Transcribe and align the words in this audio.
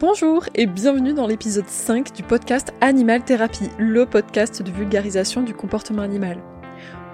Bonjour 0.00 0.44
et 0.54 0.66
bienvenue 0.66 1.12
dans 1.12 1.26
l'épisode 1.26 1.66
5 1.66 2.12
du 2.12 2.22
podcast 2.22 2.72
Animal 2.80 3.24
Thérapie, 3.24 3.68
le 3.78 4.06
podcast 4.06 4.62
de 4.62 4.70
vulgarisation 4.70 5.42
du 5.42 5.54
comportement 5.54 6.02
animal. 6.02 6.38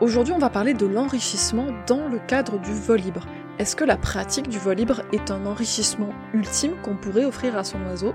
Aujourd'hui, 0.03 0.35
on 0.35 0.39
va 0.39 0.51
parler 0.51 0.75
de 0.75 0.85
l'enrichissement 0.85 1.69
dans 1.87 2.09
le 2.09 2.19
cadre 2.19 2.59
du 2.59 2.71
vol 2.75 3.01
libre. 3.01 3.25
Est-ce 3.59 3.75
que 3.75 3.85
la 3.85 3.97
pratique 3.97 4.51
du 4.51 4.59
vol 4.59 4.77
libre 4.77 5.01
est 5.15 5.31
un 5.31 5.47
enrichissement 5.47 6.11
ultime 6.35 6.75
qu'on 6.83 6.97
pourrait 6.97 7.25
offrir 7.25 7.57
à 7.57 7.65
son 7.65 7.81
oiseau? 7.87 8.13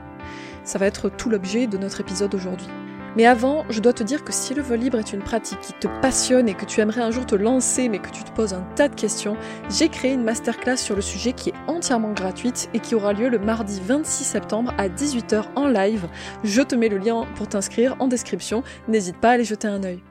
Ça 0.63 0.77
va 0.77 0.85
être 0.85 1.09
tout 1.09 1.31
l'objet 1.31 1.65
de 1.65 1.79
notre 1.79 2.01
épisode 2.01 2.35
aujourd'hui. 2.35 2.69
Mais 3.15 3.25
avant, 3.25 3.65
je 3.69 3.79
dois 3.79 3.93
te 3.93 4.03
dire 4.03 4.23
que 4.23 4.31
si 4.31 4.53
le 4.53 4.61
vol 4.61 4.79
libre 4.79 4.99
est 4.99 5.13
une 5.13 5.23
pratique 5.23 5.59
qui 5.61 5.73
te 5.73 5.87
passionne 6.01 6.47
et 6.47 6.53
que 6.53 6.65
tu 6.65 6.79
aimerais 6.79 7.01
un 7.01 7.11
jour 7.11 7.25
te 7.25 7.35
lancer 7.35 7.89
mais 7.89 7.99
que 7.99 8.11
tu 8.11 8.23
te 8.23 8.31
poses 8.31 8.53
un 8.53 8.61
tas 8.75 8.87
de 8.87 8.95
questions, 8.95 9.35
j'ai 9.69 9.89
créé 9.89 10.13
une 10.13 10.23
masterclass 10.23 10.77
sur 10.77 10.95
le 10.95 11.01
sujet 11.01 11.33
qui 11.33 11.49
est 11.49 11.55
entièrement 11.67 12.13
gratuite 12.13 12.69
et 12.73 12.79
qui 12.79 12.95
aura 12.95 13.13
lieu 13.13 13.29
le 13.29 13.39
mardi 13.39 13.81
26 13.83 14.23
septembre 14.23 14.73
à 14.77 14.89
18h 14.89 15.45
en 15.55 15.67
live. 15.67 16.07
Je 16.43 16.61
te 16.61 16.75
mets 16.75 16.89
le 16.89 16.97
lien 16.97 17.25
pour 17.35 17.47
t'inscrire 17.47 17.95
en 17.99 18.07
description, 18.07 18.63
n'hésite 18.87 19.19
pas 19.19 19.29
à 19.29 19.31
aller 19.33 19.43
jeter 19.43 19.67
un 19.67 19.83
œil. 19.83 20.03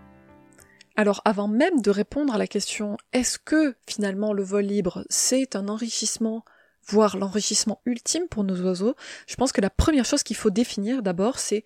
Alors 0.96 1.23
avant 1.24 1.46
même 1.46 1.80
de 1.80 1.93
répondre 1.93 2.35
à 2.35 2.38
la 2.38 2.49
question 2.49 2.96
est-ce 3.12 3.38
que 3.38 3.77
finalement 3.87 4.33
le 4.33 4.43
vol 4.43 4.65
libre 4.65 5.05
c'est 5.09 5.55
un 5.55 5.69
enrichissement 5.69 6.45
voire 6.88 7.16
l'enrichissement 7.16 7.80
ultime 7.87 8.27
pour 8.29 8.43
nos 8.43 8.60
oiseaux, 8.62 8.96
je 9.29 9.37
pense 9.37 9.52
que 9.52 9.60
la 9.60 9.71
première 9.71 10.07
chose 10.07 10.23
qu'il 10.24 10.37
faut 10.37 10.51
définir 10.51 11.02
d'abord 11.02 11.38
c'est 11.38 11.62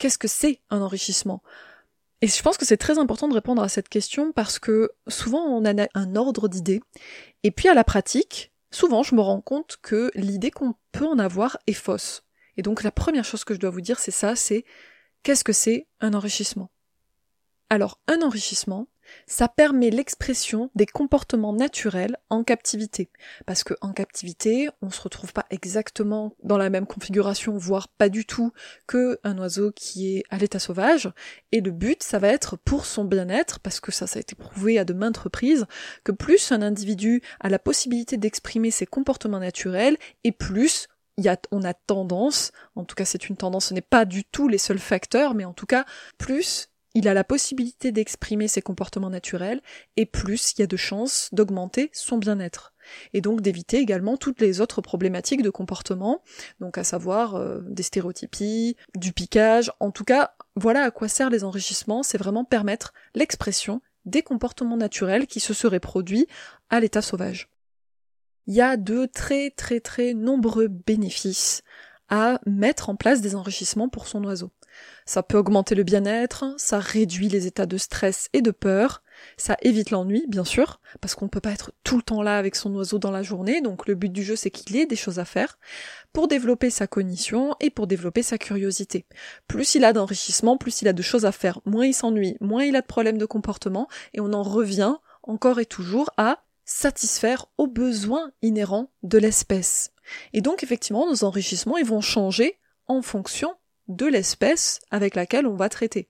qu'est-ce 0.00 0.18
que 0.18 0.26
c'est 0.26 0.60
un 0.70 0.80
enrichissement? 0.80 1.42
Et 2.22 2.26
je 2.26 2.42
pense 2.42 2.56
que 2.58 2.66
c'est 2.66 2.76
très 2.76 2.98
important 2.98 3.28
de 3.28 3.34
répondre 3.34 3.62
à 3.62 3.68
cette 3.68 3.88
question 3.88 4.32
parce 4.32 4.58
que 4.58 4.90
souvent 5.06 5.44
on 5.44 5.64
a 5.64 5.86
un 5.94 6.16
ordre 6.16 6.48
d'idées, 6.48 6.80
et 7.44 7.50
puis 7.50 7.68
à 7.68 7.74
la 7.74 7.84
pratique, 7.84 8.52
souvent 8.72 9.02
je 9.04 9.14
me 9.14 9.20
rends 9.20 9.40
compte 9.40 9.76
que 9.80 10.10
l'idée 10.14 10.50
qu'on 10.50 10.74
peut 10.90 11.06
en 11.06 11.18
avoir 11.18 11.56
est 11.66 11.72
fausse. 11.72 12.24
Et 12.56 12.62
donc 12.62 12.82
la 12.82 12.90
première 12.90 13.24
chose 13.24 13.44
que 13.44 13.54
je 13.54 13.60
dois 13.60 13.70
vous 13.70 13.80
dire, 13.80 14.00
c'est 14.00 14.10
ça, 14.10 14.34
c'est 14.36 14.64
qu'est-ce 15.22 15.44
que 15.44 15.52
c'est 15.52 15.86
un 16.00 16.14
enrichissement? 16.14 16.70
Alors 17.68 18.00
un 18.08 18.20
enrichissement, 18.22 18.88
ça 19.26 19.48
permet 19.48 19.90
l'expression 19.90 20.70
des 20.74 20.86
comportements 20.86 21.52
naturels 21.52 22.16
en 22.28 22.44
captivité. 22.44 23.10
Parce 23.46 23.64
que 23.64 23.74
en 23.80 23.92
captivité, 23.92 24.68
on 24.82 24.90
se 24.90 25.00
retrouve 25.00 25.32
pas 25.32 25.46
exactement 25.50 26.34
dans 26.42 26.58
la 26.58 26.70
même 26.70 26.86
configuration, 26.86 27.56
voire 27.56 27.88
pas 27.88 28.08
du 28.08 28.24
tout, 28.24 28.52
que 28.86 29.18
un 29.24 29.38
oiseau 29.38 29.72
qui 29.72 30.16
est 30.16 30.24
à 30.30 30.38
l'état 30.38 30.58
sauvage. 30.58 31.12
Et 31.52 31.60
le 31.60 31.70
but, 31.70 32.02
ça 32.02 32.18
va 32.18 32.28
être 32.28 32.56
pour 32.56 32.86
son 32.86 33.04
bien-être, 33.04 33.60
parce 33.60 33.80
que 33.80 33.92
ça, 33.92 34.06
ça 34.06 34.18
a 34.18 34.20
été 34.20 34.34
prouvé 34.34 34.78
à 34.78 34.84
de 34.84 34.92
maintes 34.92 35.18
reprises, 35.18 35.66
que 36.04 36.12
plus 36.12 36.52
un 36.52 36.62
individu 36.62 37.22
a 37.40 37.48
la 37.48 37.58
possibilité 37.58 38.16
d'exprimer 38.16 38.70
ses 38.70 38.86
comportements 38.86 39.40
naturels, 39.40 39.96
et 40.24 40.32
plus 40.32 40.86
on 41.50 41.62
a 41.64 41.74
tendance, 41.74 42.52
en 42.76 42.84
tout 42.84 42.94
cas 42.94 43.04
c'est 43.04 43.28
une 43.28 43.36
tendance, 43.36 43.66
ce 43.66 43.74
n'est 43.74 43.80
pas 43.80 44.04
du 44.04 44.24
tout 44.24 44.48
les 44.48 44.58
seuls 44.58 44.78
facteurs, 44.78 45.34
mais 45.34 45.44
en 45.44 45.52
tout 45.52 45.66
cas, 45.66 45.84
plus 46.18 46.69
il 46.94 47.08
a 47.08 47.14
la 47.14 47.24
possibilité 47.24 47.92
d'exprimer 47.92 48.48
ses 48.48 48.62
comportements 48.62 49.10
naturels, 49.10 49.60
et 49.96 50.06
plus 50.06 50.52
il 50.52 50.60
y 50.60 50.62
a 50.64 50.66
de 50.66 50.76
chances 50.76 51.28
d'augmenter 51.32 51.90
son 51.92 52.18
bien-être. 52.18 52.74
Et 53.12 53.20
donc 53.20 53.40
d'éviter 53.40 53.78
également 53.78 54.16
toutes 54.16 54.40
les 54.40 54.60
autres 54.60 54.80
problématiques 54.80 55.42
de 55.42 55.50
comportement, 55.50 56.22
donc 56.58 56.78
à 56.78 56.84
savoir 56.84 57.36
euh, 57.36 57.60
des 57.62 57.82
stéréotypies, 57.82 58.76
du 58.96 59.12
piquage, 59.12 59.70
en 59.78 59.90
tout 59.90 60.04
cas, 60.04 60.34
voilà 60.56 60.82
à 60.82 60.90
quoi 60.90 61.08
servent 61.08 61.32
les 61.32 61.44
enrichissements, 61.44 62.02
c'est 62.02 62.18
vraiment 62.18 62.44
permettre 62.44 62.92
l'expression 63.14 63.80
des 64.04 64.22
comportements 64.22 64.76
naturels 64.76 65.26
qui 65.26 65.40
se 65.40 65.54
seraient 65.54 65.80
produits 65.80 66.26
à 66.70 66.80
l'état 66.80 67.02
sauvage. 67.02 67.50
Il 68.46 68.54
y 68.54 68.60
a 68.60 68.76
de 68.76 69.06
très 69.06 69.50
très 69.50 69.80
très 69.80 70.14
nombreux 70.14 70.68
bénéfices 70.68 71.62
à 72.08 72.40
mettre 72.46 72.90
en 72.90 72.96
place 72.96 73.20
des 73.20 73.36
enrichissements 73.36 73.88
pour 73.88 74.08
son 74.08 74.24
oiseau. 74.24 74.50
Ça 75.06 75.22
peut 75.22 75.38
augmenter 75.38 75.74
le 75.74 75.82
bien-être, 75.82 76.44
ça 76.56 76.78
réduit 76.78 77.28
les 77.28 77.46
états 77.46 77.66
de 77.66 77.78
stress 77.78 78.28
et 78.32 78.42
de 78.42 78.50
peur, 78.50 79.02
ça 79.36 79.56
évite 79.62 79.90
l'ennui, 79.90 80.24
bien 80.28 80.44
sûr, 80.44 80.80
parce 81.00 81.14
qu'on 81.14 81.26
ne 81.26 81.30
peut 81.30 81.40
pas 81.40 81.52
être 81.52 81.72
tout 81.84 81.96
le 81.96 82.02
temps 82.02 82.22
là 82.22 82.38
avec 82.38 82.56
son 82.56 82.74
oiseau 82.74 82.98
dans 82.98 83.10
la 83.10 83.22
journée, 83.22 83.60
donc 83.60 83.86
le 83.86 83.94
but 83.94 84.12
du 84.12 84.22
jeu 84.22 84.36
c'est 84.36 84.50
qu'il 84.50 84.76
ait 84.76 84.86
des 84.86 84.96
choses 84.96 85.18
à 85.18 85.24
faire, 85.24 85.58
pour 86.12 86.28
développer 86.28 86.70
sa 86.70 86.86
cognition 86.86 87.56
et 87.60 87.70
pour 87.70 87.86
développer 87.86 88.22
sa 88.22 88.38
curiosité. 88.38 89.06
Plus 89.48 89.74
il 89.74 89.84
a 89.84 89.92
d'enrichissement, 89.92 90.56
plus 90.56 90.82
il 90.82 90.88
a 90.88 90.92
de 90.92 91.02
choses 91.02 91.24
à 91.24 91.32
faire, 91.32 91.60
moins 91.64 91.86
il 91.86 91.94
s'ennuie, 91.94 92.36
moins 92.40 92.64
il 92.64 92.76
a 92.76 92.80
de 92.80 92.86
problèmes 92.86 93.18
de 93.18 93.26
comportement, 93.26 93.88
et 94.14 94.20
on 94.20 94.32
en 94.32 94.42
revient 94.42 94.96
encore 95.22 95.60
et 95.60 95.66
toujours 95.66 96.10
à 96.16 96.42
satisfaire 96.64 97.46
aux 97.58 97.66
besoins 97.66 98.30
inhérents 98.42 98.92
de 99.02 99.18
l'espèce. 99.18 99.92
Et 100.32 100.40
donc 100.40 100.62
effectivement, 100.62 101.08
nos 101.08 101.24
enrichissements, 101.24 101.78
ils 101.78 101.84
vont 101.84 102.00
changer 102.00 102.58
en 102.86 103.02
fonction 103.02 103.54
de 103.90 104.06
l'espèce 104.06 104.80
avec 104.90 105.14
laquelle 105.14 105.46
on 105.46 105.54
va 105.54 105.68
traiter. 105.68 106.08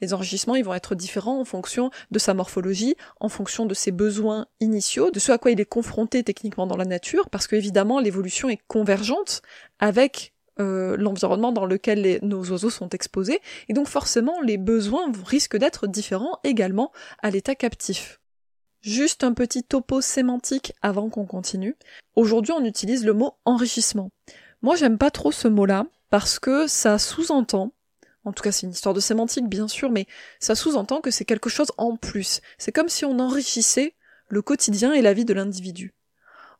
Les 0.00 0.14
enrichissements, 0.14 0.54
ils 0.54 0.64
vont 0.64 0.74
être 0.74 0.94
différents 0.94 1.40
en 1.40 1.44
fonction 1.44 1.90
de 2.10 2.18
sa 2.18 2.34
morphologie, 2.34 2.94
en 3.20 3.28
fonction 3.28 3.66
de 3.66 3.74
ses 3.74 3.90
besoins 3.90 4.46
initiaux, 4.60 5.10
de 5.10 5.18
ce 5.18 5.32
à 5.32 5.38
quoi 5.38 5.50
il 5.50 5.60
est 5.60 5.64
confronté 5.64 6.22
techniquement 6.22 6.66
dans 6.66 6.76
la 6.76 6.84
nature, 6.84 7.30
parce 7.30 7.46
que 7.46 7.56
évidemment 7.56 8.00
l'évolution 8.00 8.48
est 8.48 8.60
convergente 8.68 9.42
avec 9.78 10.34
euh, 10.60 10.96
l'environnement 10.98 11.52
dans 11.52 11.64
lequel 11.64 12.18
nos 12.22 12.44
oiseaux 12.50 12.70
sont 12.70 12.90
exposés, 12.90 13.40
et 13.68 13.72
donc 13.72 13.88
forcément 13.88 14.40
les 14.42 14.58
besoins 14.58 15.10
risquent 15.24 15.56
d'être 15.56 15.86
différents 15.86 16.38
également 16.44 16.92
à 17.22 17.30
l'état 17.30 17.54
captif. 17.54 18.20
Juste 18.82 19.22
un 19.22 19.32
petit 19.32 19.62
topo 19.62 20.00
sémantique 20.00 20.72
avant 20.82 21.08
qu'on 21.08 21.24
continue. 21.24 21.76
Aujourd'hui, 22.16 22.52
on 22.52 22.64
utilise 22.64 23.04
le 23.06 23.12
mot 23.12 23.34
enrichissement. 23.44 24.10
Moi, 24.60 24.74
j'aime 24.74 24.98
pas 24.98 25.12
trop 25.12 25.30
ce 25.30 25.46
mot-là 25.46 25.86
parce 26.12 26.38
que 26.38 26.66
ça 26.66 26.98
sous-entend, 26.98 27.72
en 28.26 28.34
tout 28.34 28.42
cas 28.42 28.52
c'est 28.52 28.66
une 28.66 28.72
histoire 28.72 28.92
de 28.94 29.00
sémantique 29.00 29.48
bien 29.48 29.66
sûr, 29.66 29.90
mais 29.90 30.06
ça 30.40 30.54
sous-entend 30.54 31.00
que 31.00 31.10
c'est 31.10 31.24
quelque 31.24 31.48
chose 31.48 31.72
en 31.78 31.96
plus. 31.96 32.42
C'est 32.58 32.70
comme 32.70 32.90
si 32.90 33.06
on 33.06 33.18
enrichissait 33.18 33.94
le 34.28 34.42
quotidien 34.42 34.92
et 34.92 35.00
la 35.00 35.14
vie 35.14 35.24
de 35.24 35.32
l'individu. 35.32 35.94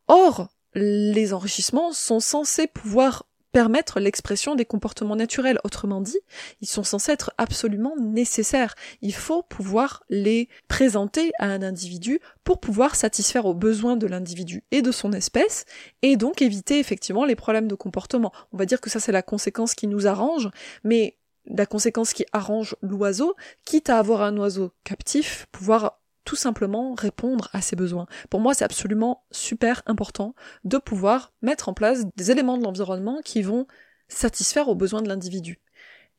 Or, 0.09 0.49
les 0.73 1.35
enrichissements 1.35 1.93
sont 1.93 2.19
censés 2.19 2.67
pouvoir 2.67 3.27
permettre 3.53 4.01
l'expression 4.01 4.55
des 4.55 4.65
comportements 4.65 5.17
naturels. 5.17 5.59
Autrement 5.65 6.01
dit, 6.01 6.19
ils 6.61 6.69
sont 6.69 6.83
censés 6.83 7.13
être 7.13 7.33
absolument 7.39 7.95
nécessaires. 8.01 8.75
Il 9.03 9.15
faut 9.15 9.43
pouvoir 9.43 10.03
les 10.09 10.49
présenter 10.69 11.33
à 11.39 11.47
un 11.47 11.62
individu 11.62 12.21
pour 12.45 12.61
pouvoir 12.61 12.97
satisfaire 12.97 13.47
aux 13.47 13.55
besoins 13.55 13.97
de 13.97 14.07
l'individu 14.07 14.65
et 14.71 14.83
de 14.83 14.91
son 14.91 15.12
espèce, 15.12 15.65
et 16.03 16.17
donc 16.17 16.43
éviter 16.43 16.79
effectivement 16.79 17.25
les 17.25 17.37
problèmes 17.37 17.69
de 17.69 17.75
comportement. 17.75 18.33
On 18.53 18.57
va 18.57 18.67
dire 18.67 18.81
que 18.81 18.91
ça 18.91 19.01
c'est 19.01 19.12
la 19.12 19.23
conséquence 19.23 19.75
qui 19.75 19.87
nous 19.87 20.07
arrange, 20.07 20.49
mais 20.85 21.19
la 21.47 21.67
conséquence 21.67 22.12
qui 22.12 22.25
arrange 22.33 22.77
l'oiseau, 22.83 23.35
quitte 23.65 23.91
à 23.91 23.99
avoir 23.99 24.23
un 24.23 24.37
oiseau 24.37 24.73
captif, 24.85 25.47
pouvoir 25.51 26.02
tout 26.32 26.37
simplement 26.37 26.94
répondre 26.94 27.50
à 27.53 27.60
ses 27.60 27.76
besoins. 27.76 28.06
Pour 28.31 28.41
moi, 28.41 28.54
c'est 28.54 28.65
absolument 28.65 29.22
super 29.32 29.82
important 29.84 30.34
de 30.65 30.78
pouvoir 30.78 31.34
mettre 31.43 31.69
en 31.69 31.75
place 31.75 32.06
des 32.16 32.31
éléments 32.31 32.56
de 32.56 32.62
l'environnement 32.65 33.20
qui 33.22 33.43
vont 33.43 33.66
satisfaire 34.09 34.70
aux 34.70 34.75
besoins 34.75 35.03
de 35.03 35.09
l'individu. 35.09 35.60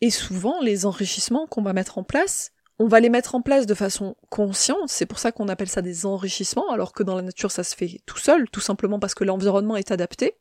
Et 0.01 0.11
souvent, 0.11 0.61
les 0.61 0.85
enrichissements 0.85 1.47
qu'on 1.47 1.63
va 1.63 1.73
mettre 1.73 1.97
en 1.97 2.03
place, 2.03 2.51
on 2.77 2.87
va 2.87 2.99
les 2.99 3.09
mettre 3.09 3.33
en 3.33 3.41
place 3.41 3.65
de 3.65 3.73
façon 3.73 4.15
consciente, 4.29 4.87
c'est 4.87 5.07
pour 5.07 5.17
ça 5.17 5.31
qu'on 5.31 5.47
appelle 5.47 5.67
ça 5.67 5.81
des 5.81 6.05
enrichissements, 6.05 6.69
alors 6.69 6.93
que 6.93 7.01
dans 7.01 7.15
la 7.15 7.23
nature 7.23 7.49
ça 7.49 7.63
se 7.63 7.75
fait 7.75 7.99
tout 8.05 8.19
seul, 8.19 8.47
tout 8.51 8.61
simplement 8.61 8.99
parce 8.99 9.15
que 9.15 9.23
l'environnement 9.23 9.77
est 9.77 9.89
adapté. 9.89 10.35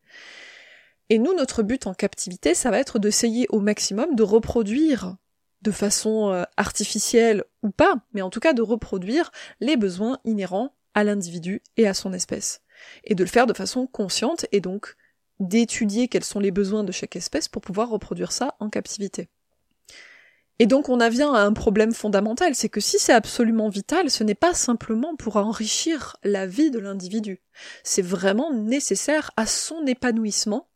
Et 1.09 1.19
nous, 1.19 1.35
notre 1.35 1.63
but 1.63 1.87
en 1.87 1.95
captivité, 1.95 2.55
ça 2.55 2.71
va 2.71 2.79
être 2.79 2.99
d'essayer 2.99 3.47
au 3.49 3.61
maximum 3.61 4.17
de 4.17 4.23
reproduire 4.23 5.17
de 5.63 5.71
façon 5.71 6.31
euh, 6.31 6.45
artificielle 6.57 7.45
ou 7.63 7.71
pas, 7.71 7.95
mais 8.13 8.23
en 8.23 8.31
tout 8.31 8.41
cas 8.41 8.53
de 8.53 8.63
reproduire 8.63 9.31
les 9.61 9.77
besoins 9.77 10.19
inhérents 10.25 10.75
à 10.95 11.05
l'individu 11.05 11.63
et 11.77 11.87
à 11.87 11.95
son 11.95 12.13
espèce. 12.13 12.63
Et 13.05 13.15
de 13.15 13.23
le 13.23 13.31
faire 13.31 13.47
de 13.47 13.55
façon 13.55 13.87
consciente 13.87 14.47
et 14.53 14.61
donc 14.61 14.97
d'étudier 15.41 16.09
quels 16.09 16.25
sont 16.25 16.41
les 16.41 16.51
besoins 16.51 16.85
de 16.85 16.93
chaque 16.93 17.17
espèce 17.17 17.49
pour 17.49 17.63
pouvoir 17.63 17.89
reproduire 17.89 18.33
ça 18.33 18.57
en 18.61 18.69
captivité. 18.69 19.29
Et 20.59 20.67
donc 20.67 20.89
on 20.89 21.01
en 21.01 21.09
vient 21.09 21.35
à 21.35 21.41
un 21.41 21.53
problème 21.55 21.93
fondamental, 21.93 22.55
c'est 22.55 22.69
que 22.69 22.81
si 22.81 22.99
c'est 22.99 23.13
absolument 23.13 23.69
vital, 23.69 24.11
ce 24.11 24.23
n'est 24.23 24.37
pas 24.37 24.55
simplement 24.55 25.17
pour 25.17 25.37
enrichir 25.37 26.17
la 26.23 26.47
vie 26.47 26.71
de 26.71 26.79
l'individu, 26.79 27.43
c'est 27.83 28.03
vraiment 28.03 28.53
nécessaire 28.53 29.33
à 29.37 29.47
son 29.47 29.85
épanouissement, 29.87 30.69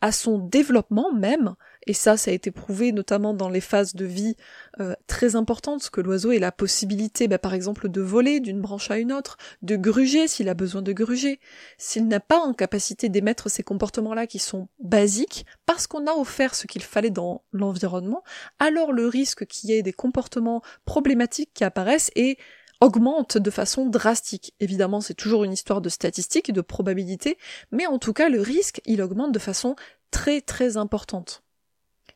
à 0.00 0.12
son 0.12 0.38
développement 0.38 1.12
même, 1.12 1.56
et 1.86 1.92
ça, 1.92 2.16
ça 2.16 2.30
a 2.30 2.34
été 2.34 2.50
prouvé 2.50 2.92
notamment 2.92 3.34
dans 3.34 3.48
les 3.48 3.60
phases 3.60 3.94
de 3.94 4.04
vie 4.04 4.36
euh, 4.80 4.94
très 5.06 5.36
importantes, 5.36 5.90
que 5.90 6.00
l'oiseau 6.00 6.32
ait 6.32 6.38
la 6.38 6.52
possibilité, 6.52 7.28
bah, 7.28 7.38
par 7.38 7.54
exemple, 7.54 7.88
de 7.88 8.00
voler 8.00 8.40
d'une 8.40 8.60
branche 8.60 8.90
à 8.90 8.98
une 8.98 9.12
autre, 9.12 9.36
de 9.62 9.76
gruger 9.76 10.28
s'il 10.28 10.48
a 10.48 10.54
besoin 10.54 10.82
de 10.82 10.92
gruger. 10.92 11.40
S'il 11.78 12.08
n'a 12.08 12.20
pas 12.20 12.38
en 12.38 12.54
capacité 12.54 13.08
d'émettre 13.08 13.50
ces 13.50 13.62
comportements-là 13.62 14.26
qui 14.26 14.38
sont 14.38 14.68
basiques, 14.80 15.46
parce 15.66 15.86
qu'on 15.86 16.06
a 16.06 16.12
offert 16.12 16.54
ce 16.54 16.66
qu'il 16.66 16.82
fallait 16.82 17.10
dans 17.10 17.42
l'environnement, 17.52 18.22
alors 18.58 18.92
le 18.92 19.06
risque 19.06 19.46
qu'il 19.46 19.70
y 19.70 19.74
ait 19.74 19.82
des 19.82 19.92
comportements 19.92 20.62
problématiques 20.84 21.50
qui 21.54 21.64
apparaissent 21.64 22.10
est 22.16 22.38
augmente 22.80 23.38
de 23.38 23.50
façon 23.50 23.86
drastique. 23.86 24.54
Évidemment, 24.60 25.00
c'est 25.00 25.14
toujours 25.14 25.44
une 25.44 25.52
histoire 25.52 25.80
de 25.80 25.88
statistiques 25.88 26.48
et 26.48 26.52
de 26.52 26.60
probabilité, 26.60 27.38
mais 27.70 27.86
en 27.86 27.98
tout 27.98 28.12
cas, 28.12 28.28
le 28.28 28.40
risque, 28.40 28.80
il 28.84 29.00
augmente 29.00 29.32
de 29.32 29.38
façon 29.38 29.76
très 30.10 30.40
très 30.40 30.76
importante. 30.76 31.43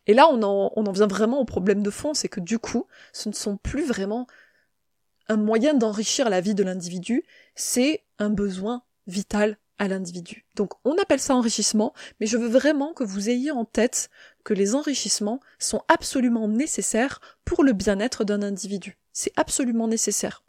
Et 0.08 0.14
là, 0.14 0.28
on 0.30 0.42
en, 0.42 0.92
vient 0.92 1.06
vraiment 1.06 1.38
au 1.38 1.44
problème 1.44 1.82
de 1.82 1.90
fond, 1.90 2.14
c'est 2.14 2.28
que 2.28 2.40
du 2.40 2.58
coup, 2.58 2.86
ce 3.12 3.28
ne 3.28 3.34
sont 3.34 3.58
plus 3.58 3.84
vraiment 3.84 4.26
un 5.28 5.36
moyen 5.36 5.74
d'enrichir 5.74 6.30
la 6.30 6.40
vie 6.40 6.54
de 6.54 6.64
l'individu, 6.64 7.24
c'est 7.54 8.02
un 8.18 8.30
besoin 8.30 8.82
vital 9.06 9.58
à 9.78 9.86
l'individu. 9.86 10.46
Donc 10.54 10.72
on 10.84 10.96
appelle 10.96 11.20
ça 11.20 11.34
enrichissement, 11.34 11.92
mais 12.18 12.26
je 12.26 12.38
veux 12.38 12.48
vraiment 12.48 12.94
que 12.94 13.04
vous 13.04 13.28
ayez 13.28 13.50
en 13.50 13.66
tête 13.66 14.08
que 14.44 14.54
les 14.54 14.74
enrichissements 14.74 15.40
sont 15.58 15.82
absolument 15.88 16.48
nécessaires 16.48 17.20
pour 17.44 17.62
le 17.62 17.74
bien-être 17.74 18.24
d'un 18.24 18.42
individu. 18.42 18.98
C'est 19.12 19.32
absolument 19.36 19.86
nécessaire. 19.86 20.42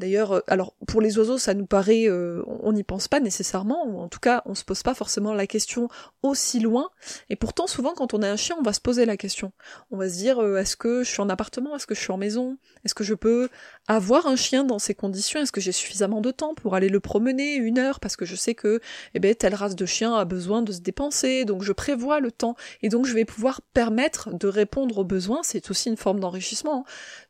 D'ailleurs, 0.00 0.32
euh, 0.32 0.40
alors 0.46 0.74
pour 0.88 1.02
les 1.02 1.18
oiseaux, 1.18 1.36
ça 1.36 1.52
nous 1.52 1.66
paraît, 1.66 2.08
euh, 2.08 2.42
on 2.46 2.72
n'y 2.72 2.82
pense 2.82 3.06
pas 3.06 3.20
nécessairement, 3.20 4.02
en 4.02 4.08
tout 4.08 4.18
cas, 4.18 4.42
on 4.46 4.54
se 4.54 4.64
pose 4.64 4.82
pas 4.82 4.94
forcément 4.94 5.34
la 5.34 5.46
question 5.46 5.88
aussi 6.22 6.58
loin. 6.58 6.88
Et 7.28 7.36
pourtant, 7.36 7.66
souvent, 7.66 7.92
quand 7.92 8.14
on 8.14 8.22
a 8.22 8.28
un 8.28 8.36
chien, 8.36 8.56
on 8.58 8.62
va 8.62 8.72
se 8.72 8.80
poser 8.80 9.04
la 9.04 9.18
question. 9.18 9.52
On 9.90 9.98
va 9.98 10.08
se 10.08 10.14
dire, 10.14 10.42
euh, 10.42 10.56
est-ce 10.56 10.76
que 10.76 11.04
je 11.04 11.10
suis 11.10 11.20
en 11.20 11.28
appartement, 11.28 11.76
est-ce 11.76 11.86
que 11.86 11.94
je 11.94 12.00
suis 12.00 12.12
en 12.12 12.16
maison, 12.16 12.56
est-ce 12.84 12.94
que 12.94 13.04
je 13.04 13.12
peux 13.12 13.50
avoir 13.88 14.26
un 14.26 14.36
chien 14.36 14.64
dans 14.64 14.78
ces 14.78 14.94
conditions, 14.94 15.40
est-ce 15.40 15.52
que 15.52 15.60
j'ai 15.60 15.72
suffisamment 15.72 16.22
de 16.22 16.30
temps 16.30 16.54
pour 16.54 16.74
aller 16.74 16.88
le 16.88 17.00
promener 17.00 17.56
une 17.56 17.78
heure, 17.78 18.00
parce 18.00 18.16
que 18.16 18.24
je 18.24 18.36
sais 18.36 18.54
que, 18.54 18.80
eh 19.12 19.20
ben, 19.20 19.34
telle 19.34 19.54
race 19.54 19.76
de 19.76 19.84
chien 19.84 20.14
a 20.14 20.24
besoin 20.24 20.62
de 20.62 20.72
se 20.72 20.80
dépenser, 20.80 21.44
donc 21.44 21.62
je 21.62 21.72
prévois 21.72 22.20
le 22.20 22.32
temps, 22.32 22.56
et 22.80 22.88
donc 22.88 23.04
je 23.04 23.12
vais 23.12 23.26
pouvoir 23.26 23.60
permettre 23.74 24.32
de 24.32 24.48
répondre 24.48 24.96
aux 24.96 25.04
besoins. 25.04 25.40
C'est 25.42 25.70
aussi 25.70 25.90
une 25.90 25.98
forme 25.98 26.20
d'enrichissement. 26.20 26.86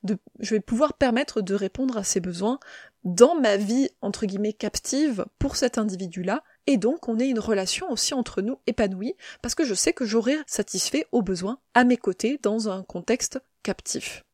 Hein. 0.09 0.17
je 0.39 0.55
vais 0.55 0.61
pouvoir 0.61 0.95
permettre 0.95 1.41
de 1.41 1.55
répondre 1.55 1.97
à 1.97 2.05
ses 2.05 2.21
besoins 2.21 2.60
dans 3.05 3.35
ma 3.35 3.57
vie, 3.57 3.89
entre 4.03 4.27
guillemets, 4.27 4.53
captive 4.53 5.25
pour 5.39 5.57
cet 5.57 5.79
individu-là, 5.79 6.43
et 6.67 6.77
donc 6.77 7.09
on 7.09 7.19
ait 7.19 7.29
une 7.29 7.39
relation 7.39 7.91
aussi 7.91 8.15
entre 8.15 8.43
nous 8.43 8.59
épanouie, 8.67 9.15
parce 9.43 9.55
que 9.55 9.65
je 9.65 9.75
sais 9.75 9.93
que 9.93 10.05
j'aurai 10.05 10.37
satisfait 10.47 11.07
aux 11.13 11.23
besoins 11.23 11.59
à 11.75 11.85
mes 11.85 11.97
côtés 11.97 12.39
dans 12.43 12.69
un 12.69 12.83
contexte 12.83 13.41
captif. 13.63 14.25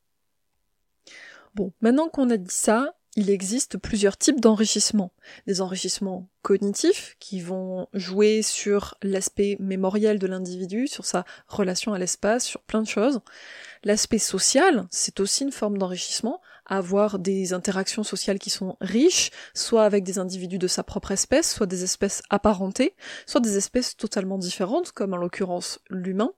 Bon, 1.54 1.72
maintenant 1.80 2.08
qu'on 2.08 2.28
a 2.30 2.36
dit 2.36 2.54
ça, 2.54 2.94
il 3.16 3.30
existe 3.30 3.78
plusieurs 3.78 4.18
types 4.18 4.40
d'enrichissement. 4.40 5.10
Des 5.46 5.62
enrichissements 5.62 6.28
cognitifs 6.42 7.16
qui 7.18 7.40
vont 7.40 7.88
jouer 7.94 8.42
sur 8.42 8.94
l'aspect 9.02 9.56
mémoriel 9.58 10.18
de 10.18 10.26
l'individu, 10.26 10.86
sur 10.86 11.06
sa 11.06 11.24
relation 11.48 11.94
à 11.94 11.98
l'espace, 11.98 12.44
sur 12.44 12.60
plein 12.60 12.82
de 12.82 12.86
choses. 12.86 13.20
L'aspect 13.84 14.18
social, 14.18 14.86
c'est 14.90 15.18
aussi 15.18 15.44
une 15.44 15.52
forme 15.52 15.78
d'enrichissement, 15.78 16.42
avoir 16.66 17.18
des 17.18 17.52
interactions 17.52 18.02
sociales 18.02 18.38
qui 18.38 18.50
sont 18.50 18.76
riches, 18.80 19.30
soit 19.54 19.84
avec 19.84 20.04
des 20.04 20.18
individus 20.18 20.58
de 20.58 20.66
sa 20.66 20.82
propre 20.82 21.12
espèce, 21.12 21.52
soit 21.52 21.66
des 21.66 21.84
espèces 21.84 22.22
apparentées, 22.30 22.94
soit 23.26 23.40
des 23.40 23.56
espèces 23.56 23.96
totalement 23.96 24.38
différentes, 24.38 24.92
comme 24.92 25.14
en 25.14 25.18
l'occurrence 25.18 25.80
l'humain 25.88 26.32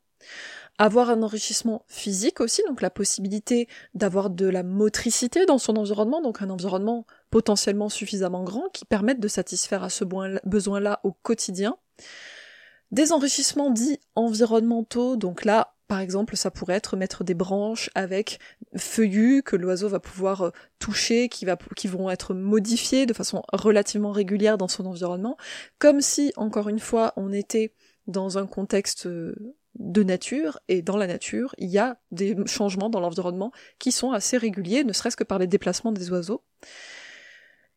avoir 0.79 1.11
un 1.11 1.23
enrichissement 1.25 1.85
physique 1.89 2.41
aussi, 2.41 2.63
donc 2.69 2.81
la 2.81 2.91
possibilité 2.91 3.69
d'avoir 3.95 4.31
de 4.31 4.47
la 4.47 4.63
motricité 4.63 5.45
dans 5.45 5.59
son 5.59 5.77
environnement, 5.77 6.23
donc 6.23 6.41
un 6.41 6.51
environnement 6.51 7.05
potentiellement 7.31 7.89
suffisamment 7.89 8.45
grand 8.45 8.69
qui 8.73 8.85
permette 8.85 9.19
de 9.19 9.29
satisfaire 9.29 9.83
à 9.83 9.91
ce 9.91 10.05
besoin-là 10.05 11.01
au 11.03 11.13
quotidien. 11.13 11.77
Des 12.93 13.13
enrichissements 13.13 13.71
dits 13.71 13.99
environnementaux, 14.15 15.17
donc 15.17 15.45
là, 15.45 15.75
par 15.89 16.01
exemple, 16.01 16.37
ça 16.37 16.51
pourrait 16.51 16.75
être 16.75 16.97
mettre 16.97 17.25
des 17.25 17.35
branches 17.35 17.91
avec 17.95 18.39
feuillus 18.77 19.43
que 19.43 19.57
l'oiseau 19.57 19.89
va 19.89 20.01
pouvoir 20.01 20.43
euh, 20.43 20.51
toucher, 20.79 21.31
qui, 21.31 21.47
vont 21.87 22.11
être 22.11 22.35
modifiés 22.35 23.07
de 23.07 23.15
façon 23.15 23.43
relativement 23.53 24.13
régulière 24.13 24.59
dans 24.59 24.69
son 24.69 24.85
environnement, 24.85 25.39
comme 25.79 26.03
si, 26.03 26.33
encore 26.37 26.69
une 26.69 26.79
fois, 26.79 27.15
on 27.17 27.33
était 27.33 27.73
dans 28.07 28.37
un 28.37 28.47
contexte 28.47 29.07
euh, 29.07 29.35
de 29.79 30.03
nature, 30.03 30.61
et 30.69 30.83
dans 30.83 30.99
la 30.99 31.07
nature, 31.07 31.55
il 31.57 31.71
y 31.71 31.79
a 31.79 31.99
des 32.11 32.37
changements 32.47 32.91
dans 32.91 33.01
l'environnement 33.01 33.51
qui 33.79 33.91
sont 33.91 34.13
assez 34.13 34.37
réguliers, 34.37 34.85
ne 34.85 34.93
serait-ce 34.93 35.17
que 35.17 35.25
par 35.25 35.39
les 35.39 35.47
déplacements 35.47 35.93
des 35.93 36.11
oiseaux. 36.11 36.43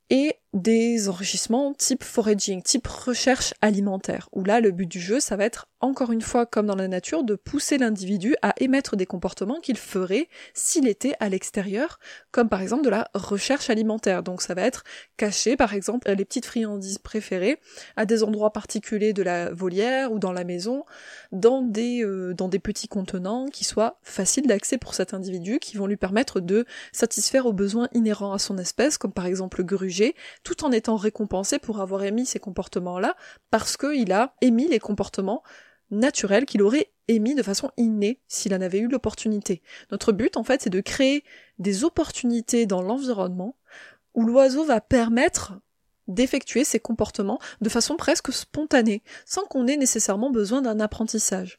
Et 0.09 0.35
des 0.53 1.07
enrichissements 1.07 1.73
type 1.73 2.03
foraging, 2.03 2.61
type 2.61 2.87
recherche 2.87 3.53
alimentaire, 3.61 4.27
où 4.33 4.43
là 4.43 4.59
le 4.59 4.71
but 4.71 4.85
du 4.85 4.99
jeu 4.99 5.19
ça 5.19 5.37
va 5.37 5.45
être 5.45 5.67
encore 5.79 6.11
une 6.11 6.21
fois 6.21 6.45
comme 6.45 6.67
dans 6.67 6.75
la 6.75 6.87
nature 6.87 7.23
de 7.23 7.35
pousser 7.35 7.77
l'individu 7.77 8.35
à 8.41 8.53
émettre 8.59 8.95
des 8.95 9.05
comportements 9.05 9.59
qu'il 9.59 9.77
ferait 9.77 10.27
s'il 10.53 10.87
était 10.87 11.13
à 11.19 11.29
l'extérieur, 11.29 11.99
comme 12.31 12.49
par 12.49 12.61
exemple 12.61 12.83
de 12.83 12.89
la 12.89 13.09
recherche 13.13 13.69
alimentaire. 13.69 14.23
Donc 14.23 14.41
ça 14.41 14.53
va 14.53 14.61
être 14.61 14.83
cacher 15.17 15.55
par 15.55 15.73
exemple 15.73 16.11
les 16.11 16.25
petites 16.25 16.45
friandises 16.45 16.99
préférées 16.99 17.59
à 17.95 18.05
des 18.05 18.23
endroits 18.23 18.53
particuliers 18.53 19.13
de 19.13 19.23
la 19.23 19.51
volière 19.53 20.11
ou 20.11 20.19
dans 20.19 20.33
la 20.33 20.43
maison, 20.43 20.85
dans 21.31 21.61
des, 21.61 22.03
euh, 22.03 22.33
dans 22.33 22.47
des 22.47 22.59
petits 22.59 22.87
contenants 22.87 23.47
qui 23.47 23.63
soient 23.63 23.99
faciles 24.03 24.47
d'accès 24.47 24.77
pour 24.77 24.93
cet 24.93 25.13
individu, 25.13 25.59
qui 25.59 25.77
vont 25.77 25.87
lui 25.87 25.97
permettre 25.97 26.39
de 26.39 26.65
satisfaire 26.91 27.45
aux 27.45 27.53
besoins 27.53 27.87
inhérents 27.93 28.33
à 28.33 28.39
son 28.39 28.57
espèce, 28.57 28.97
comme 28.97 29.13
par 29.13 29.25
exemple 29.25 29.63
gruger, 29.63 30.15
tout 30.43 30.63
en 30.63 30.71
étant 30.71 30.95
récompensé 30.95 31.59
pour 31.59 31.81
avoir 31.81 32.03
émis 32.03 32.25
ces 32.25 32.39
comportements-là, 32.39 33.15
parce 33.49 33.77
qu'il 33.77 34.11
a 34.11 34.35
émis 34.41 34.67
les 34.67 34.79
comportements 34.79 35.43
naturels 35.91 36.45
qu'il 36.45 36.61
aurait 36.61 36.91
émis 37.07 37.35
de 37.35 37.43
façon 37.43 37.71
innée 37.77 38.21
s'il 38.27 38.53
en 38.53 38.61
avait 38.61 38.79
eu 38.79 38.87
l'opportunité. 38.87 39.61
Notre 39.91 40.11
but, 40.11 40.37
en 40.37 40.43
fait, 40.43 40.61
c'est 40.61 40.69
de 40.69 40.79
créer 40.79 41.23
des 41.59 41.83
opportunités 41.83 42.65
dans 42.65 42.81
l'environnement 42.81 43.57
où 44.13 44.25
l'oiseau 44.25 44.63
va 44.63 44.81
permettre 44.81 45.53
d'effectuer 46.07 46.63
ses 46.63 46.79
comportements 46.79 47.39
de 47.61 47.69
façon 47.69 47.95
presque 47.95 48.33
spontanée, 48.33 49.03
sans 49.25 49.43
qu'on 49.43 49.67
ait 49.67 49.77
nécessairement 49.77 50.31
besoin 50.31 50.61
d'un 50.61 50.79
apprentissage. 50.79 51.57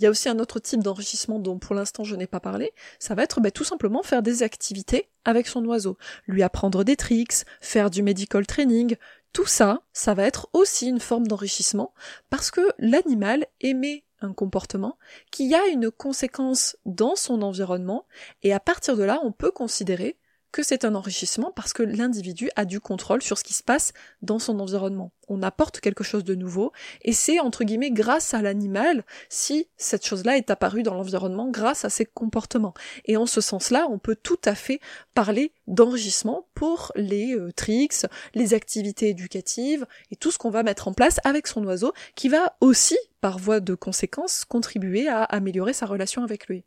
Il 0.00 0.04
y 0.04 0.06
a 0.06 0.10
aussi 0.10 0.30
un 0.30 0.38
autre 0.38 0.60
type 0.60 0.82
d'enrichissement 0.82 1.38
dont 1.38 1.58
pour 1.58 1.74
l'instant 1.74 2.04
je 2.04 2.16
n'ai 2.16 2.26
pas 2.26 2.40
parlé, 2.40 2.72
ça 2.98 3.14
va 3.14 3.22
être 3.22 3.42
bah, 3.42 3.50
tout 3.50 3.64
simplement 3.64 4.02
faire 4.02 4.22
des 4.22 4.42
activités 4.42 5.10
avec 5.26 5.46
son 5.46 5.62
oiseau, 5.66 5.98
lui 6.26 6.42
apprendre 6.42 6.84
des 6.84 6.96
tricks, 6.96 7.44
faire 7.60 7.90
du 7.90 8.02
medical 8.02 8.46
training, 8.46 8.96
tout 9.34 9.44
ça, 9.44 9.82
ça 9.92 10.14
va 10.14 10.24
être 10.24 10.48
aussi 10.54 10.88
une 10.88 11.00
forme 11.00 11.26
d'enrichissement 11.26 11.92
parce 12.30 12.50
que 12.50 12.62
l'animal 12.78 13.44
émet 13.60 14.04
un 14.22 14.32
comportement 14.32 14.96
qui 15.30 15.54
a 15.54 15.66
une 15.66 15.90
conséquence 15.90 16.78
dans 16.86 17.14
son 17.14 17.42
environnement 17.42 18.06
et 18.42 18.54
à 18.54 18.60
partir 18.60 18.96
de 18.96 19.02
là 19.02 19.20
on 19.22 19.32
peut 19.32 19.50
considérer 19.50 20.16
que 20.52 20.62
c'est 20.62 20.84
un 20.84 20.94
enrichissement 20.94 21.52
parce 21.54 21.72
que 21.72 21.82
l'individu 21.82 22.50
a 22.56 22.64
du 22.64 22.80
contrôle 22.80 23.22
sur 23.22 23.38
ce 23.38 23.44
qui 23.44 23.54
se 23.54 23.62
passe 23.62 23.92
dans 24.22 24.38
son 24.38 24.58
environnement. 24.60 25.12
On 25.28 25.42
apporte 25.42 25.80
quelque 25.80 26.02
chose 26.02 26.24
de 26.24 26.34
nouveau 26.34 26.72
et 27.02 27.12
c'est 27.12 27.38
entre 27.38 27.64
guillemets 27.64 27.90
grâce 27.90 28.34
à 28.34 28.42
l'animal 28.42 29.04
si 29.28 29.68
cette 29.76 30.04
chose-là 30.04 30.36
est 30.36 30.50
apparue 30.50 30.82
dans 30.82 30.94
l'environnement 30.94 31.48
grâce 31.48 31.84
à 31.84 31.90
ses 31.90 32.04
comportements. 32.04 32.74
Et 33.04 33.16
en 33.16 33.26
ce 33.26 33.40
sens-là, 33.40 33.86
on 33.90 33.98
peut 33.98 34.16
tout 34.16 34.40
à 34.44 34.54
fait 34.54 34.80
parler 35.14 35.52
d'enrichissement 35.66 36.48
pour 36.54 36.92
les 36.96 37.34
euh, 37.34 37.52
tricks, 37.52 38.06
les 38.34 38.54
activités 38.54 39.08
éducatives 39.08 39.86
et 40.10 40.16
tout 40.16 40.30
ce 40.30 40.38
qu'on 40.38 40.50
va 40.50 40.62
mettre 40.62 40.88
en 40.88 40.92
place 40.92 41.20
avec 41.24 41.46
son 41.46 41.64
oiseau 41.64 41.92
qui 42.14 42.28
va 42.28 42.56
aussi, 42.60 42.98
par 43.20 43.38
voie 43.38 43.60
de 43.60 43.74
conséquence, 43.74 44.44
contribuer 44.44 45.08
à 45.08 45.22
améliorer 45.22 45.72
sa 45.72 45.86
relation 45.86 46.24
avec 46.24 46.48
lui. 46.48 46.64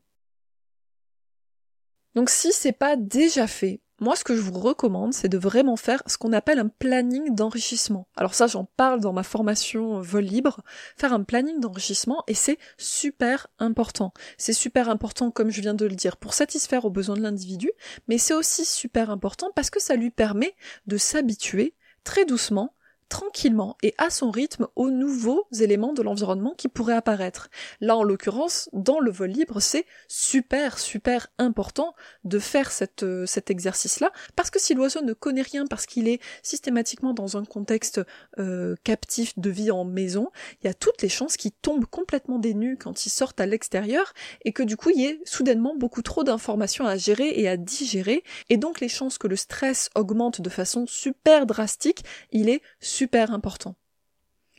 Donc 2.16 2.30
si 2.30 2.52
c'est 2.52 2.74
pas 2.74 2.96
déjà 2.96 3.48
fait, 3.48 3.82
moi 4.00 4.16
ce 4.16 4.24
que 4.24 4.36
je 4.36 4.42
vous 4.42 4.60
recommande, 4.60 5.14
c'est 5.14 5.30
de 5.30 5.38
vraiment 5.38 5.76
faire 5.76 6.04
ce 6.06 6.18
qu'on 6.18 6.34
appelle 6.34 6.60
un 6.60 6.68
planning 6.68 7.34
d'enrichissement. 7.34 8.08
Alors 8.16 8.36
ça, 8.36 8.48
j'en 8.48 8.66
parle 8.66 9.00
dans 9.00 9.14
ma 9.14 9.24
formation 9.24 10.00
vol 10.00 10.24
libre, 10.24 10.62
faire 10.96 11.14
un 11.14 11.24
planning 11.24 11.60
d'enrichissement 11.60 12.24
et 12.28 12.34
c'est 12.34 12.60
super 12.78 13.48
important. 13.60 14.14
C'est 14.38 14.54
super 14.54 14.90
important, 14.90 15.32
comme 15.32 15.50
je 15.50 15.62
viens 15.62 15.74
de 15.74 15.86
le 15.86 15.96
dire, 15.96 16.18
pour 16.18 16.34
satisfaire 16.34 16.86
aux 16.86 16.92
besoins 16.92 17.16
de 17.16 17.22
l'individu, 17.22 17.72
mais 18.08 18.18
c'est 18.18 18.36
aussi 18.36 18.66
super 18.66 19.10
important 19.10 19.52
parce 19.56 19.70
que 19.70 19.82
ça 19.82 19.96
lui 19.96 20.12
permet 20.12 20.56
de 20.86 20.98
s'habituer 20.98 21.74
très 22.04 22.26
doucement 22.26 22.76
tranquillement 23.14 23.78
et 23.84 23.94
à 24.00 24.10
son 24.10 24.32
rythme 24.32 24.68
aux 24.76 24.90
nouveaux 24.90 25.46
éléments 25.60 25.94
de 25.94 26.02
l'environnement 26.02 26.56
qui 26.58 26.68
pourraient 26.68 26.96
apparaître. 26.96 27.52
Là, 27.80 27.96
en 27.96 28.02
l'occurrence, 28.02 28.72
dans 28.74 29.00
le 29.00 29.12
vol 29.12 29.30
libre, 29.30 29.60
c'est 29.60 29.86
super, 30.08 30.80
super 30.80 31.28
important 31.38 31.94
de 32.24 32.40
faire 32.40 32.72
cette, 32.72 33.04
euh, 33.04 33.28
cet 33.28 33.52
exercice-là, 33.52 34.12
parce 34.36 34.50
que 34.50 34.60
si 34.60 34.74
l'oiseau 34.74 35.04
ne 35.04 35.14
connaît 35.14 35.44
rien, 35.44 35.68
parce 35.68 35.86
qu'il 35.86 36.08
est 36.08 36.20
systématiquement 36.42 37.14
dans 37.14 37.38
un 37.38 37.46
contexte 37.46 38.02
euh, 38.40 38.76
captif 38.84 39.38
de 39.38 39.52
vie 39.52 39.70
en 39.70 39.86
maison, 39.86 40.32
il 40.64 40.66
y 40.66 40.70
a 40.72 40.74
toutes 40.74 41.04
les 41.04 41.10
chances 41.10 41.38
qu'il 41.38 41.52
tombe 41.52 41.86
complètement 41.86 42.40
des 42.40 42.56
quand 42.80 43.06
il 43.06 43.10
sort 43.10 43.34
à 43.38 43.46
l'extérieur, 43.46 44.14
et 44.44 44.54
que 44.54 44.64
du 44.64 44.76
coup, 44.76 44.90
il 44.90 45.02
y 45.02 45.06
ait 45.06 45.20
soudainement 45.24 45.76
beaucoup 45.76 46.02
trop 46.02 46.24
d'informations 46.24 46.88
à 46.88 46.98
gérer 46.98 47.30
et 47.36 47.48
à 47.48 47.58
digérer, 47.58 48.24
et 48.50 48.58
donc 48.58 48.80
les 48.80 48.90
chances 48.90 49.20
que 49.20 49.28
le 49.28 49.36
stress 49.36 49.92
augmente 49.94 50.42
de 50.42 50.50
façon 50.50 50.88
super 50.88 51.46
drastique, 51.46 52.04
il 52.32 52.50
est 52.50 52.62
super 52.80 53.03
important. 53.32 53.76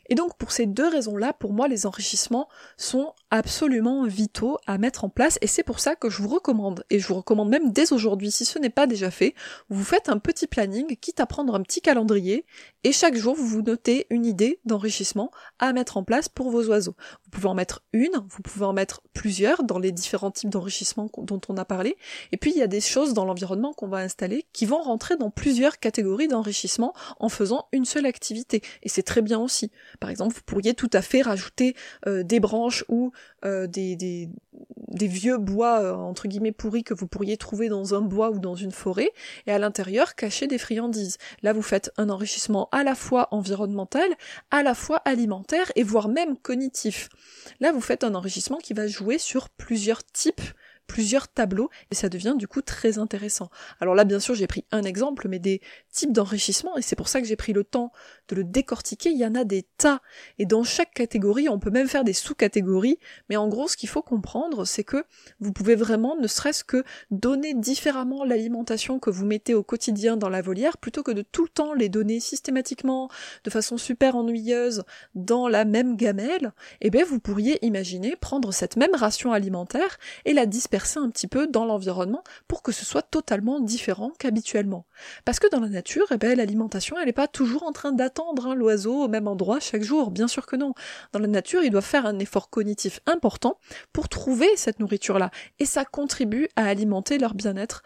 Et 0.07 0.15
donc 0.15 0.37
pour 0.37 0.51
ces 0.51 0.65
deux 0.65 0.87
raisons-là, 0.87 1.33
pour 1.33 1.53
moi, 1.53 1.67
les 1.67 1.85
enrichissements 1.85 2.47
sont 2.77 3.13
absolument 3.37 4.05
vitaux 4.05 4.57
à 4.67 4.77
mettre 4.77 5.03
en 5.03 5.09
place 5.09 5.37
et 5.41 5.47
c'est 5.47 5.63
pour 5.63 5.79
ça 5.79 5.95
que 5.95 6.09
je 6.09 6.21
vous 6.21 6.29
recommande, 6.29 6.83
et 6.89 6.99
je 6.99 7.07
vous 7.07 7.15
recommande 7.15 7.49
même 7.49 7.71
dès 7.71 7.93
aujourd'hui, 7.93 8.31
si 8.31 8.45
ce 8.45 8.59
n'est 8.59 8.69
pas 8.69 8.87
déjà 8.87 9.11
fait, 9.11 9.35
vous 9.69 9.83
faites 9.83 10.09
un 10.09 10.17
petit 10.17 10.47
planning, 10.47 10.95
quitte 10.97 11.19
à 11.19 11.25
prendre 11.25 11.55
un 11.55 11.61
petit 11.61 11.81
calendrier, 11.81 12.45
et 12.83 12.91
chaque 12.91 13.15
jour 13.15 13.35
vous 13.35 13.47
vous 13.47 13.61
notez 13.61 14.07
une 14.09 14.25
idée 14.25 14.59
d'enrichissement 14.65 15.31
à 15.59 15.73
mettre 15.73 15.97
en 15.97 16.03
place 16.03 16.29
pour 16.29 16.49
vos 16.49 16.67
oiseaux. 16.67 16.95
Vous 17.23 17.29
pouvez 17.31 17.47
en 17.47 17.53
mettre 17.53 17.83
une, 17.93 18.11
vous 18.29 18.41
pouvez 18.43 18.65
en 18.65 18.73
mettre 18.73 19.01
plusieurs 19.13 19.63
dans 19.63 19.79
les 19.79 19.91
différents 19.91 20.31
types 20.31 20.49
d'enrichissement 20.49 21.09
dont 21.17 21.41
on 21.49 21.57
a 21.57 21.65
parlé, 21.65 21.97
et 22.31 22.37
puis 22.37 22.51
il 22.51 22.57
y 22.57 22.63
a 22.63 22.67
des 22.67 22.81
choses 22.81 23.13
dans 23.13 23.25
l'environnement 23.25 23.73
qu'on 23.73 23.87
va 23.87 23.97
installer 23.97 24.45
qui 24.53 24.65
vont 24.65 24.81
rentrer 24.81 25.15
dans 25.17 25.29
plusieurs 25.29 25.79
catégories 25.79 26.27
d'enrichissement 26.27 26.93
en 27.19 27.29
faisant 27.29 27.67
une 27.71 27.85
seule 27.85 28.05
activité, 28.05 28.61
et 28.83 28.89
c'est 28.89 29.03
très 29.03 29.21
bien 29.21 29.39
aussi. 29.39 29.71
Par 29.99 30.09
exemple, 30.09 30.35
vous 30.35 30.43
pourriez 30.45 30.73
tout 30.73 30.89
à 30.93 31.01
fait 31.01 31.21
rajouter 31.21 31.75
euh, 32.07 32.23
des 32.23 32.39
branches 32.39 32.85
ou 32.87 33.11
euh, 33.43 33.67
des, 33.67 34.29
vieux 34.91 35.37
bois 35.37 35.81
euh, 35.81 35.93
entre 35.93 36.27
guillemets 36.27 36.51
pourris 36.51 36.83
que 36.83 36.93
vous 36.93 37.07
pourriez 37.07 37.37
trouver 37.37 37.69
dans 37.69 37.93
un 37.93 38.01
bois 38.01 38.31
ou 38.31 38.39
dans 38.39 38.55
une 38.55 38.71
forêt, 38.71 39.11
et 39.45 39.51
à 39.51 39.59
l'intérieur 39.59 40.15
cacher 40.15 40.47
des 40.47 40.57
friandises. 40.57 41.17
Là, 41.43 41.53
vous 41.53 41.61
faites 41.61 41.91
un 41.97 42.09
enrichissement 42.09 42.69
à 42.71 42.83
la 42.83 42.95
fois 42.95 43.27
environnemental, 43.31 44.09
à 44.51 44.63
la 44.63 44.73
fois 44.73 44.97
alimentaire 45.05 45.71
et 45.75 45.83
voire 45.83 46.07
même 46.07 46.37
cognitif. 46.37 47.09
Là, 47.59 47.71
vous 47.71 47.81
faites 47.81 48.03
un 48.03 48.15
enrichissement 48.15 48.57
qui 48.57 48.73
va 48.73 48.87
jouer 48.87 49.17
sur 49.17 49.49
plusieurs 49.49 50.03
types 50.03 50.41
plusieurs 50.87 51.27
tableaux 51.27 51.69
et 51.91 51.95
ça 51.95 52.09
devient 52.09 52.35
du 52.37 52.47
coup 52.47 52.61
très 52.61 52.97
intéressant. 52.97 53.49
Alors 53.79 53.95
là 53.95 54.03
bien 54.03 54.19
sûr 54.19 54.35
j'ai 54.35 54.47
pris 54.47 54.65
un 54.71 54.83
exemple 54.83 55.27
mais 55.27 55.39
des 55.39 55.61
types 55.91 56.11
d'enrichissement 56.11 56.77
et 56.77 56.81
c'est 56.81 56.95
pour 56.95 57.07
ça 57.07 57.21
que 57.21 57.27
j'ai 57.27 57.35
pris 57.35 57.53
le 57.53 57.63
temps 57.63 57.91
de 58.27 58.35
le 58.35 58.43
décortiquer, 58.43 59.09
il 59.09 59.17
y 59.17 59.25
en 59.25 59.35
a 59.35 59.43
des 59.43 59.63
tas 59.77 60.01
et 60.37 60.45
dans 60.45 60.63
chaque 60.63 60.93
catégorie 60.93 61.49
on 61.49 61.59
peut 61.59 61.71
même 61.71 61.87
faire 61.87 62.03
des 62.03 62.13
sous-catégories 62.13 62.99
mais 63.29 63.37
en 63.37 63.47
gros 63.47 63.67
ce 63.67 63.77
qu'il 63.77 63.89
faut 63.89 64.01
comprendre 64.01 64.65
c'est 64.65 64.83
que 64.83 65.03
vous 65.39 65.51
pouvez 65.51 65.75
vraiment 65.75 66.15
ne 66.15 66.27
serait-ce 66.27 66.63
que 66.63 66.83
donner 67.11 67.53
différemment 67.53 68.23
l'alimentation 68.23 68.99
que 68.99 69.09
vous 69.09 69.25
mettez 69.25 69.53
au 69.53 69.63
quotidien 69.63 70.17
dans 70.17 70.29
la 70.29 70.41
volière 70.41 70.77
plutôt 70.77 71.03
que 71.03 71.11
de 71.11 71.21
tout 71.23 71.43
le 71.43 71.49
temps 71.49 71.73
les 71.73 71.89
donner 71.89 72.19
systématiquement 72.19 73.09
de 73.43 73.49
façon 73.49 73.77
super 73.77 74.15
ennuyeuse 74.15 74.83
dans 75.15 75.47
la 75.47 75.65
même 75.65 75.95
gamelle, 75.95 76.53
et 76.81 76.87
eh 76.87 76.89
bien 76.89 77.05
vous 77.05 77.19
pourriez 77.19 77.63
imaginer 77.65 78.15
prendre 78.15 78.53
cette 78.53 78.77
même 78.77 78.95
ration 78.95 79.31
alimentaire 79.31 79.97
et 80.25 80.33
la 80.33 80.45
disperser 80.45 80.74
un 80.95 81.09
petit 81.09 81.27
peu 81.27 81.47
dans 81.47 81.65
l'environnement 81.65 82.23
pour 82.47 82.61
que 82.61 82.71
ce 82.71 82.85
soit 82.85 83.01
totalement 83.01 83.59
différent 83.59 84.11
qu'habituellement. 84.19 84.85
Parce 85.23 85.39
que 85.39 85.49
dans 85.49 85.59
la 85.59 85.69
nature, 85.69 86.07
eh 86.11 86.17
ben, 86.17 86.37
l'alimentation, 86.37 86.97
elle 86.97 87.05
n'est 87.05 87.13
pas 87.13 87.27
toujours 87.27 87.63
en 87.63 87.71
train 87.71 87.91
d'attendre 87.91 88.47
hein, 88.47 88.55
l'oiseau 88.55 89.03
au 89.03 89.07
même 89.07 89.27
endroit 89.27 89.59
chaque 89.59 89.83
jour, 89.83 90.11
bien 90.11 90.27
sûr 90.27 90.45
que 90.45 90.55
non. 90.55 90.73
Dans 91.13 91.19
la 91.19 91.27
nature, 91.27 91.63
il 91.63 91.71
doit 91.71 91.81
faire 91.81 92.05
un 92.05 92.19
effort 92.19 92.49
cognitif 92.49 92.99
important 93.05 93.59
pour 93.93 94.09
trouver 94.09 94.47
cette 94.55 94.79
nourriture-là, 94.79 95.31
et 95.59 95.65
ça 95.65 95.85
contribue 95.85 96.47
à 96.55 96.65
alimenter 96.65 97.17
leur 97.17 97.33
bien-être 97.33 97.83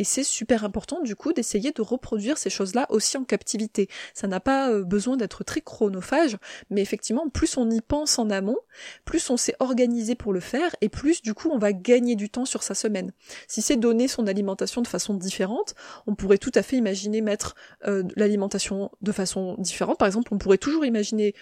et 0.00 0.04
c'est 0.04 0.24
super 0.24 0.64
important 0.64 1.02
du 1.02 1.14
coup 1.14 1.34
d'essayer 1.34 1.72
de 1.72 1.82
reproduire 1.82 2.38
ces 2.38 2.48
choses-là 2.48 2.86
aussi 2.88 3.18
en 3.18 3.24
captivité. 3.24 3.88
Ça 4.14 4.26
n'a 4.26 4.40
pas 4.40 4.70
euh, 4.70 4.82
besoin 4.82 5.18
d'être 5.18 5.44
très 5.44 5.60
chronophage, 5.60 6.38
mais 6.70 6.80
effectivement, 6.80 7.28
plus 7.28 7.58
on 7.58 7.70
y 7.70 7.82
pense 7.82 8.18
en 8.18 8.30
amont, 8.30 8.56
plus 9.04 9.28
on 9.28 9.36
s'est 9.36 9.54
organisé 9.60 10.14
pour 10.14 10.32
le 10.32 10.40
faire, 10.40 10.74
et 10.80 10.88
plus 10.88 11.20
du 11.20 11.34
coup 11.34 11.50
on 11.52 11.58
va 11.58 11.74
gagner 11.74 12.16
du 12.16 12.30
temps 12.30 12.46
sur 12.46 12.62
sa 12.62 12.74
semaine. 12.74 13.12
Si 13.46 13.60
c'est 13.60 13.76
donner 13.76 14.08
son 14.08 14.26
alimentation 14.26 14.80
de 14.80 14.88
façon 14.88 15.12
différente, 15.12 15.74
on 16.06 16.14
pourrait 16.14 16.38
tout 16.38 16.52
à 16.54 16.62
fait 16.62 16.76
imaginer 16.76 17.20
mettre 17.20 17.54
euh, 17.86 18.02
l'alimentation 18.16 18.90
de 19.02 19.12
façon 19.12 19.54
différente. 19.58 19.98
Par 19.98 20.08
exemple, 20.08 20.32
on 20.32 20.38
pourrait 20.38 20.56
toujours 20.56 20.86
imaginer 20.86 21.34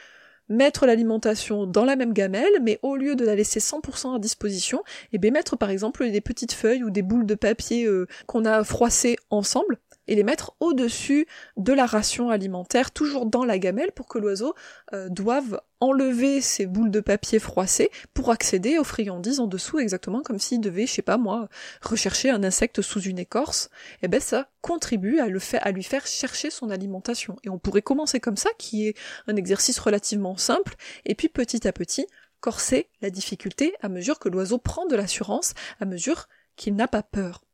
mettre 0.49 0.87
l'alimentation 0.87 1.67
dans 1.67 1.85
la 1.85 1.97
même 1.97 2.13
gamelle, 2.13 2.53
mais 2.63 2.79
au 2.83 2.97
lieu 2.97 3.17
de 3.17 3.25
la 3.25 3.35
laisser 3.35 3.61
100% 3.61 4.17
à 4.17 4.19
disposition, 4.19 4.79
et 4.79 4.83
eh 5.15 5.19
bien 5.19 5.31
mettre 5.31 5.57
par 5.57 5.71
exemple 5.71 6.09
des 6.11 6.21
petites 6.21 6.53
feuilles 6.53 6.85
ou 6.85 6.91
des 6.91 7.03
boules 7.03 7.27
de 7.27 7.35
papier 7.35 7.85
euh, 7.85 8.07
qu'on 8.27 8.45
a 8.45 8.65
froissées 8.65 9.17
ensemble, 9.31 9.79
et 10.09 10.15
les 10.15 10.25
mettre 10.25 10.55
au-dessus 10.59 11.27
de 11.57 11.73
la 11.73 11.87
ration 11.87 12.31
alimentaire, 12.31 12.91
toujours 12.91 13.27
dans 13.27 13.45
la 13.45 13.59
gamelle, 13.59 13.93
pour 13.93 14.09
que 14.09 14.19
l'oiseau 14.19 14.55
euh, 14.93 15.09
doive 15.09 15.61
enlever 15.81 16.41
ses 16.41 16.67
boules 16.67 16.91
de 16.91 17.01
papier 17.01 17.39
froissées 17.39 17.91
pour 18.15 18.31
accéder 18.31 18.79
aux 18.79 18.85
friandises 18.85 19.39
en 19.39 19.47
dessous, 19.47 19.79
exactement 19.79 20.23
comme 20.23 20.39
s'il 20.39 20.61
devait, 20.61 20.87
je 20.87 20.95
sais 20.95 21.03
pas 21.03 21.19
moi, 21.19 21.49
rechercher 21.83 22.31
un 22.31 22.43
insecte 22.43 22.83
sous 22.83 23.03
une 23.03 23.19
écorce. 23.19 23.71
Et 23.97 24.07
eh 24.07 24.09
ben 24.09 24.21
ça 24.21 24.49
contribue 24.61 25.21
à, 25.21 25.29
le 25.29 25.39
faire, 25.39 25.65
à 25.65 25.71
lui 25.71 25.85
faire 25.85 26.07
chercher 26.07 26.51
son 26.51 26.71
alimentation. 26.71 27.37
Et 27.45 27.49
on 27.49 27.59
pourrait 27.59 27.83
commencer 27.83 28.19
comme 28.19 28.37
ça, 28.37 28.51
qui 28.59 28.89
est 28.89 28.97
un 29.29 29.37
exercice 29.37 29.79
relativement 29.79 30.37
simple, 30.37 30.75
et 31.05 31.15
puis 31.15 31.29
petit 31.29 31.69
à 31.69 31.73
petit 31.73 32.07
corser 32.41 32.89
la 33.01 33.11
difficulté 33.11 33.75
à 33.81 33.89
mesure 33.89 34.19
que 34.19 34.29
l'oiseau 34.29 34.59
prend 34.59 34.87
de 34.87 34.97
l'assurance, 34.97 35.55
à 35.81 35.85
mesure 35.85 36.29
qu'il 36.57 36.75
n'a 36.75 36.89
pas 36.89 37.03
peur. 37.03 37.45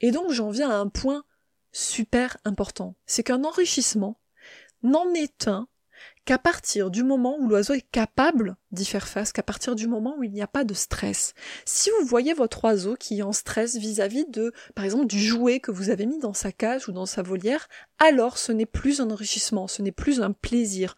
Et 0.00 0.10
donc 0.10 0.30
j'en 0.30 0.50
viens 0.50 0.70
à 0.70 0.74
un 0.74 0.88
point 0.88 1.24
super 1.72 2.36
important. 2.44 2.96
C'est 3.06 3.22
qu'un 3.22 3.44
enrichissement 3.44 4.20
n'en 4.82 5.12
est 5.14 5.48
un 5.48 5.68
qu'à 6.24 6.38
partir 6.38 6.90
du 6.90 7.02
moment 7.02 7.36
où 7.38 7.48
l'oiseau 7.48 7.74
est 7.74 7.90
capable 7.90 8.56
d'y 8.70 8.84
faire 8.84 9.08
face, 9.08 9.32
qu'à 9.32 9.42
partir 9.42 9.74
du 9.74 9.88
moment 9.88 10.14
où 10.18 10.22
il 10.22 10.30
n'y 10.30 10.42
a 10.42 10.46
pas 10.46 10.64
de 10.64 10.72
stress. 10.72 11.34
Si 11.64 11.90
vous 11.90 12.06
voyez 12.06 12.32
votre 12.32 12.64
oiseau 12.64 12.94
qui 12.94 13.18
est 13.18 13.22
en 13.22 13.32
stress 13.32 13.76
vis-à-vis 13.76 14.26
de, 14.28 14.52
par 14.74 14.84
exemple, 14.84 15.06
du 15.06 15.18
jouet 15.18 15.58
que 15.58 15.72
vous 15.72 15.90
avez 15.90 16.06
mis 16.06 16.18
dans 16.18 16.32
sa 16.32 16.52
cage 16.52 16.88
ou 16.88 16.92
dans 16.92 17.06
sa 17.06 17.22
volière, 17.22 17.68
alors 17.98 18.38
ce 18.38 18.52
n'est 18.52 18.66
plus 18.66 19.00
un 19.00 19.10
enrichissement, 19.10 19.66
ce 19.66 19.82
n'est 19.82 19.92
plus 19.92 20.22
un 20.22 20.32
plaisir. 20.32 20.94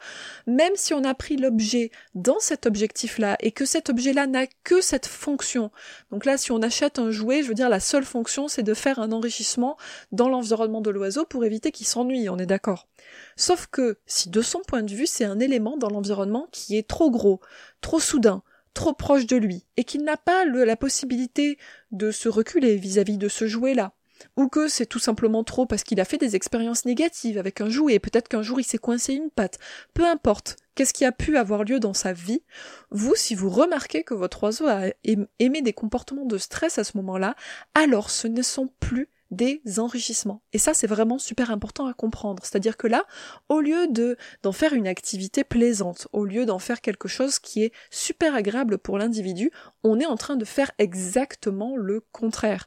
Même 0.46 0.73
si 0.76 0.92
on 0.92 1.04
a 1.04 1.14
pris 1.14 1.37
l'objet 1.37 1.90
dans 2.14 2.38
cet 2.38 2.66
objectif-là 2.66 3.37
et 3.40 3.50
que 3.50 3.64
cet 3.64 3.90
objet-là 3.90 4.26
n'a 4.26 4.46
que 4.62 4.80
cette 4.80 5.06
fonction. 5.06 5.70
Donc 6.11 6.26
là, 6.26 6.37
si 6.37 6.52
on 6.52 6.62
achète 6.62 6.99
un 6.99 7.11
jouet, 7.11 7.42
je 7.42 7.49
veux 7.49 7.54
dire, 7.54 7.70
la 7.70 7.80
seule 7.80 8.04
fonction, 8.04 8.46
c'est 8.46 8.62
de 8.62 8.75
faire 8.75 8.99
un 8.99 9.11
enrichissement 9.11 9.76
dans 10.12 10.28
l'environnement 10.28 10.82
de 10.82 10.90
l'oiseau 10.90 11.25
pour 11.25 11.44
éviter 11.44 11.73
qu'il 11.73 11.87
s'ennuie, 11.87 12.28
on 12.28 12.38
est 12.38 12.46
d'accord? 12.46 12.88
Sauf 13.37 13.66
que, 13.66 13.99
si 14.06 14.30
de 14.30 14.42
son 14.42 14.61
point 14.61 14.83
de 14.83 14.94
vue, 14.94 15.06
c'est 15.06 15.25
un 15.25 15.40
élément 15.40 15.76
dans 15.76 15.90
l'environnement 15.90 16.49
qui 16.52 16.76
est 16.76 16.88
trop 16.88 17.11
gros, 17.11 17.40
trop 17.80 18.00
soudain, 18.00 18.42
trop 18.75 18.92
proche 18.92 19.26
de 19.26 19.37
lui, 19.37 19.66
et 19.76 19.85
qu'il 19.85 20.02
n'a 20.02 20.16
pas 20.16 20.44
la 20.44 20.76
possibilité 20.76 21.59
de 21.92 22.11
se 22.11 22.28
reculer 22.28 22.76
vis-à-vis 22.76 23.18
de 23.18 23.28
ce 23.28 23.47
jouet-là, 23.47 23.92
ou 24.37 24.49
que 24.49 24.68
c'est 24.68 24.87
tout 24.87 24.99
simplement 24.99 25.44
trop 25.44 25.66
parce 25.66 25.85
qu'il 25.85 26.00
a 26.00 26.04
fait 26.04 26.18
des 26.18 26.37
expériences 26.37 26.85
négatives 26.85 27.38
avec 27.38 27.61
un 27.61 27.68
jouet, 27.68 27.99
peut-être 27.99 28.28
qu'un 28.28 28.42
jour 28.42 28.61
il 28.61 28.64
s'est 28.64 28.78
coincé 28.78 29.14
une 29.14 29.30
patte, 29.30 29.59
peu 29.94 30.04
importe, 30.04 30.56
qu'est-ce 30.75 30.92
qui 30.92 31.04
a 31.04 31.12
pu 31.12 31.37
avoir 31.37 31.64
lieu 31.64 31.78
dans 31.78 31.94
sa 31.94 32.12
vie, 32.12 32.42
vous, 32.90 33.14
si 33.14 33.35
vous 33.35 33.50
remarquez 33.50 34.02
que 34.02 34.14
votre 34.14 34.42
oiseau 34.42 34.66
a 34.66 34.87
aimé 35.04 35.62
des 35.62 35.73
comportements 35.73 36.26
de 36.26 36.38
stress 36.38 36.78
à 36.78 36.85
ce 36.85 36.97
moment-là, 36.97 37.37
alors 37.75 38.11
ce 38.11 38.26
ne 38.26 38.42
sont 38.42 38.71
plus 38.80 39.09
des 39.34 39.62
enrichissements. 39.78 40.42
Et 40.52 40.58
ça, 40.58 40.74
c'est 40.74 40.86
vraiment 40.86 41.18
super 41.18 41.50
important 41.50 41.86
à 41.86 41.94
comprendre. 41.94 42.42
C'est-à-dire 42.44 42.76
que 42.76 42.86
là, 42.86 43.04
au 43.48 43.60
lieu 43.60 43.86
de 43.88 44.16
d'en 44.42 44.52
faire 44.52 44.72
une 44.72 44.86
activité 44.86 45.44
plaisante, 45.44 46.08
au 46.12 46.24
lieu 46.24 46.46
d'en 46.46 46.58
faire 46.58 46.80
quelque 46.80 47.08
chose 47.08 47.38
qui 47.38 47.62
est 47.62 47.72
super 47.90 48.34
agréable 48.34 48.78
pour 48.78 48.98
l'individu, 48.98 49.50
on 49.82 50.00
est 50.00 50.06
en 50.06 50.16
train 50.16 50.36
de 50.36 50.44
faire 50.44 50.70
exactement 50.78 51.76
le 51.76 52.00
contraire. 52.12 52.66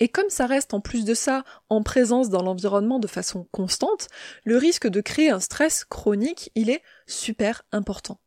Et 0.00 0.08
comme 0.08 0.28
ça 0.28 0.46
reste 0.46 0.74
en 0.74 0.80
plus 0.80 1.04
de 1.04 1.14
ça 1.14 1.44
en 1.68 1.82
présence 1.82 2.28
dans 2.28 2.42
l'environnement 2.42 2.98
de 2.98 3.06
façon 3.06 3.46
constante, 3.52 4.08
le 4.44 4.56
risque 4.56 4.88
de 4.88 5.00
créer 5.00 5.30
un 5.30 5.40
stress 5.40 5.84
chronique, 5.84 6.50
il 6.54 6.68
est 6.68 6.82
super 7.06 7.62
important. 7.70 8.20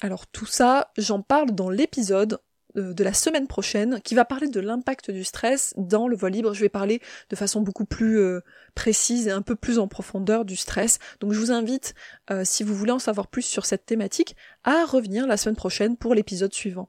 Alors 0.00 0.26
tout 0.26 0.46
ça, 0.46 0.90
j'en 0.96 1.22
parle 1.22 1.52
dans 1.52 1.70
l'épisode 1.70 2.40
de 2.74 3.04
la 3.04 3.12
semaine 3.12 3.46
prochaine 3.46 4.00
qui 4.02 4.14
va 4.14 4.24
parler 4.24 4.48
de 4.48 4.60
l'impact 4.60 5.10
du 5.10 5.24
stress 5.24 5.74
dans 5.76 6.08
le 6.08 6.16
vol 6.16 6.32
libre. 6.32 6.54
Je 6.54 6.60
vais 6.60 6.68
parler 6.68 7.00
de 7.30 7.36
façon 7.36 7.60
beaucoup 7.60 7.84
plus 7.84 8.18
euh, 8.18 8.40
précise 8.74 9.28
et 9.28 9.30
un 9.30 9.42
peu 9.42 9.56
plus 9.56 9.78
en 9.78 9.88
profondeur 9.88 10.44
du 10.44 10.56
stress. 10.56 10.98
Donc 11.20 11.32
je 11.32 11.38
vous 11.38 11.52
invite, 11.52 11.94
euh, 12.30 12.42
si 12.44 12.62
vous 12.62 12.74
voulez 12.74 12.92
en 12.92 12.98
savoir 12.98 13.26
plus 13.26 13.42
sur 13.42 13.66
cette 13.66 13.86
thématique, 13.86 14.36
à 14.64 14.84
revenir 14.84 15.26
la 15.26 15.36
semaine 15.36 15.56
prochaine 15.56 15.96
pour 15.96 16.14
l'épisode 16.14 16.52
suivant. 16.52 16.88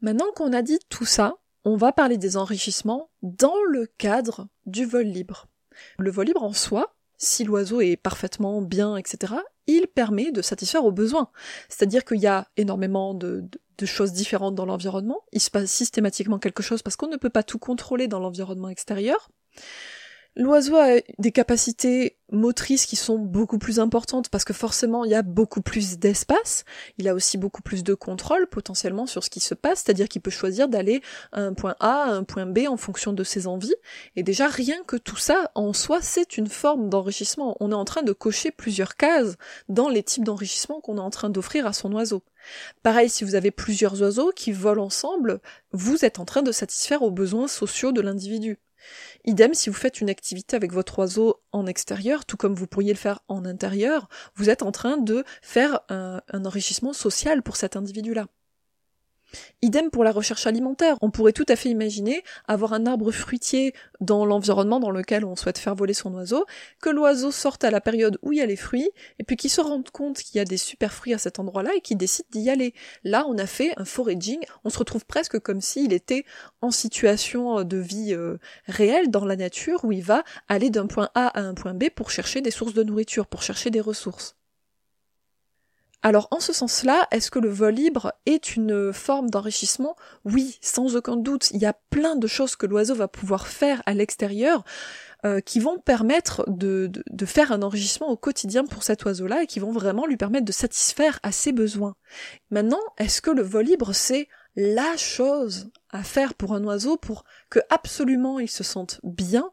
Maintenant 0.00 0.26
qu'on 0.34 0.52
a 0.52 0.62
dit 0.62 0.78
tout 0.88 1.06
ça, 1.06 1.36
on 1.64 1.76
va 1.76 1.92
parler 1.92 2.18
des 2.18 2.36
enrichissements 2.36 3.10
dans 3.22 3.56
le 3.70 3.86
cadre 3.98 4.48
du 4.66 4.84
vol 4.84 5.06
libre. 5.06 5.48
Le 5.98 6.10
vol 6.10 6.26
libre 6.26 6.42
en 6.42 6.52
soi, 6.52 6.94
si 7.16 7.44
l'oiseau 7.44 7.80
est 7.80 7.96
parfaitement 7.96 8.62
bien, 8.62 8.96
etc., 8.96 9.34
il 9.66 9.86
permet 9.86 10.32
de 10.32 10.42
satisfaire 10.42 10.84
aux 10.84 10.92
besoins. 10.92 11.30
C'est-à-dire 11.68 12.04
qu'il 12.04 12.20
y 12.20 12.26
a 12.26 12.48
énormément 12.56 13.14
de, 13.14 13.44
choses 13.84 14.12
différentes 14.12 14.54
dans 14.54 14.66
l'environnement. 14.66 15.22
Il 15.32 15.40
se 15.40 15.50
passe 15.50 15.70
systématiquement 15.70 16.38
quelque 16.38 16.62
chose 16.62 16.82
parce 16.82 16.96
qu'on 16.96 17.08
ne 17.08 17.16
peut 17.16 17.30
pas 17.30 17.42
tout 17.42 17.58
contrôler 17.58 18.08
dans 18.08 18.20
l'environnement 18.20 18.68
extérieur. 18.68 19.28
L'oiseau 20.38 20.76
a 20.76 21.00
des 21.18 21.32
capacités 21.32 22.18
motrices 22.30 22.84
qui 22.84 22.96
sont 22.96 23.18
beaucoup 23.18 23.56
plus 23.56 23.80
importantes 23.80 24.28
parce 24.28 24.44
que 24.44 24.52
forcément 24.52 25.06
il 25.06 25.10
y 25.10 25.14
a 25.14 25.22
beaucoup 25.22 25.62
plus 25.62 25.98
d'espace, 25.98 26.66
il 26.98 27.08
a 27.08 27.14
aussi 27.14 27.38
beaucoup 27.38 27.62
plus 27.62 27.82
de 27.82 27.94
contrôle 27.94 28.46
potentiellement 28.46 29.06
sur 29.06 29.24
ce 29.24 29.30
qui 29.30 29.40
se 29.40 29.54
passe, 29.54 29.82
c'est-à-dire 29.82 30.08
qu'il 30.08 30.20
peut 30.20 30.30
choisir 30.30 30.68
d'aller 30.68 31.00
à 31.32 31.40
un 31.40 31.54
point 31.54 31.74
A, 31.80 32.02
à 32.02 32.10
un 32.10 32.22
point 32.22 32.44
B 32.44 32.66
en 32.68 32.76
fonction 32.76 33.14
de 33.14 33.24
ses 33.24 33.46
envies, 33.46 33.74
et 34.14 34.22
déjà 34.22 34.46
rien 34.46 34.76
que 34.86 34.96
tout 34.96 35.16
ça 35.16 35.50
en 35.54 35.72
soi 35.72 36.02
c'est 36.02 36.36
une 36.36 36.48
forme 36.48 36.90
d'enrichissement, 36.90 37.56
on 37.60 37.72
est 37.72 37.74
en 37.74 37.86
train 37.86 38.02
de 38.02 38.12
cocher 38.12 38.50
plusieurs 38.50 38.96
cases 38.96 39.36
dans 39.70 39.88
les 39.88 40.02
types 40.02 40.24
d'enrichissement 40.24 40.82
qu'on 40.82 40.98
est 40.98 41.00
en 41.00 41.10
train 41.10 41.30
d'offrir 41.30 41.66
à 41.66 41.72
son 41.72 41.92
oiseau. 41.92 42.22
Pareil, 42.82 43.08
si 43.08 43.24
vous 43.24 43.36
avez 43.36 43.50
plusieurs 43.50 44.02
oiseaux 44.02 44.32
qui 44.36 44.52
volent 44.52 44.84
ensemble, 44.84 45.40
vous 45.72 46.04
êtes 46.04 46.18
en 46.18 46.26
train 46.26 46.42
de 46.42 46.52
satisfaire 46.52 47.00
aux 47.00 47.10
besoins 47.10 47.48
sociaux 47.48 47.92
de 47.92 48.02
l'individu. 48.02 48.58
Idem, 49.24 49.54
si 49.54 49.70
vous 49.70 49.76
faites 49.76 50.00
une 50.00 50.10
activité 50.10 50.56
avec 50.56 50.72
votre 50.72 50.98
oiseau 50.98 51.42
en 51.52 51.66
extérieur, 51.66 52.24
tout 52.24 52.36
comme 52.36 52.54
vous 52.54 52.66
pourriez 52.66 52.92
le 52.92 52.98
faire 52.98 53.20
en 53.28 53.44
intérieur, 53.44 54.08
vous 54.34 54.50
êtes 54.50 54.62
en 54.62 54.72
train 54.72 54.96
de 54.96 55.24
faire 55.42 55.80
un, 55.88 56.20
enrichissement 56.32 56.92
social 56.92 57.42
pour 57.42 57.56
cet 57.56 57.76
individu-là. 57.76 58.26
Idem 59.62 59.90
pour 59.90 60.04
la 60.04 60.12
recherche 60.12 60.46
alimentaire. 60.46 60.96
On 61.00 61.10
pourrait 61.10 61.32
tout 61.32 61.44
à 61.48 61.56
fait 61.56 61.68
imaginer 61.68 62.22
avoir 62.46 62.72
un 62.72 62.86
arbre 62.86 63.10
fruitier 63.10 63.74
dans 64.00 64.24
l'environnement 64.24 64.80
dans 64.80 64.90
lequel 64.90 65.24
on 65.24 65.36
souhaite 65.36 65.58
faire 65.58 65.74
voler 65.74 65.94
son 65.94 66.12
oiseau, 66.14 66.44
que 66.80 66.90
l'oiseau 66.90 67.30
sorte 67.30 67.64
à 67.64 67.70
la 67.70 67.80
période 67.80 68.18
où 68.22 68.32
il 68.32 68.38
y 68.38 68.42
a 68.42 68.46
les 68.46 68.56
fruits, 68.56 68.90
et 69.18 69.24
puis 69.24 69.36
qu'il 69.36 69.50
se 69.50 69.60
rende 69.60 69.90
compte 69.90 70.18
qu'il 70.18 70.36
y 70.36 70.40
a 70.40 70.44
des 70.44 70.56
super 70.56 70.92
fruits 70.92 71.14
à 71.14 71.18
cet 71.18 71.38
endroit-là 71.38 71.70
et 71.76 71.80
qu'il 71.80 71.96
décide 71.96 72.26
d'y 72.30 72.50
aller. 72.50 72.74
Là, 73.04 73.24
on 73.28 73.38
a 73.38 73.46
fait 73.46 73.72
un 73.76 73.84
foraging, 73.84 74.40
on 74.64 74.70
se 74.70 74.78
retrouve 74.78 75.06
presque 75.06 75.38
comme 75.38 75.60
s'il 75.60 75.92
était 75.92 76.24
en 76.60 76.70
situation 76.70 77.64
de 77.64 77.76
vie 77.76 78.14
euh, 78.14 78.38
réelle 78.66 79.10
dans 79.10 79.24
la 79.24 79.36
nature 79.36 79.84
où 79.84 79.92
il 79.92 80.02
va 80.02 80.22
aller 80.48 80.70
d'un 80.70 80.86
point 80.86 81.10
A 81.14 81.28
à 81.28 81.40
un 81.40 81.54
point 81.54 81.74
B 81.74 81.90
pour 81.94 82.10
chercher 82.10 82.40
des 82.40 82.50
sources 82.50 82.74
de 82.74 82.82
nourriture, 82.82 83.26
pour 83.26 83.42
chercher 83.42 83.70
des 83.70 83.80
ressources. 83.80 84.36
Alors 86.06 86.28
en 86.30 86.38
ce 86.38 86.52
sens-là, 86.52 87.08
est-ce 87.10 87.32
que 87.32 87.40
le 87.40 87.48
vol 87.48 87.74
libre 87.74 88.12
est 88.26 88.54
une 88.54 88.92
forme 88.92 89.28
d'enrichissement? 89.28 89.96
Oui, 90.24 90.56
sans 90.60 90.94
aucun 90.94 91.16
doute. 91.16 91.50
Il 91.50 91.60
y 91.60 91.66
a 91.66 91.72
plein 91.90 92.14
de 92.14 92.28
choses 92.28 92.54
que 92.54 92.64
l'oiseau 92.64 92.94
va 92.94 93.08
pouvoir 93.08 93.48
faire 93.48 93.82
à 93.86 93.92
l'extérieur 93.92 94.62
euh, 95.24 95.40
qui 95.40 95.58
vont 95.58 95.80
permettre 95.80 96.48
de, 96.48 96.88
de, 97.10 97.26
faire 97.26 97.50
un 97.50 97.60
enrichissement 97.62 98.06
au 98.06 98.16
quotidien 98.16 98.66
pour 98.66 98.84
cet 98.84 99.04
oiseau-là 99.04 99.42
et 99.42 99.46
qui 99.48 99.58
vont 99.58 99.72
vraiment 99.72 100.06
lui 100.06 100.16
permettre 100.16 100.44
de 100.44 100.52
satisfaire 100.52 101.18
à 101.24 101.32
ses 101.32 101.50
besoins. 101.50 101.96
Maintenant, 102.50 102.78
est-ce 102.98 103.20
que 103.20 103.32
le 103.32 103.42
vol 103.42 103.64
libre 103.64 103.92
c'est 103.92 104.28
la 104.54 104.96
chose 104.96 105.72
à 105.90 106.04
faire 106.04 106.34
pour 106.34 106.54
un 106.54 106.62
oiseau 106.62 106.96
pour 106.96 107.24
que 107.50 107.58
absolument 107.68 108.38
il 108.38 108.48
se 108.48 108.62
sente 108.62 109.00
bien? 109.02 109.50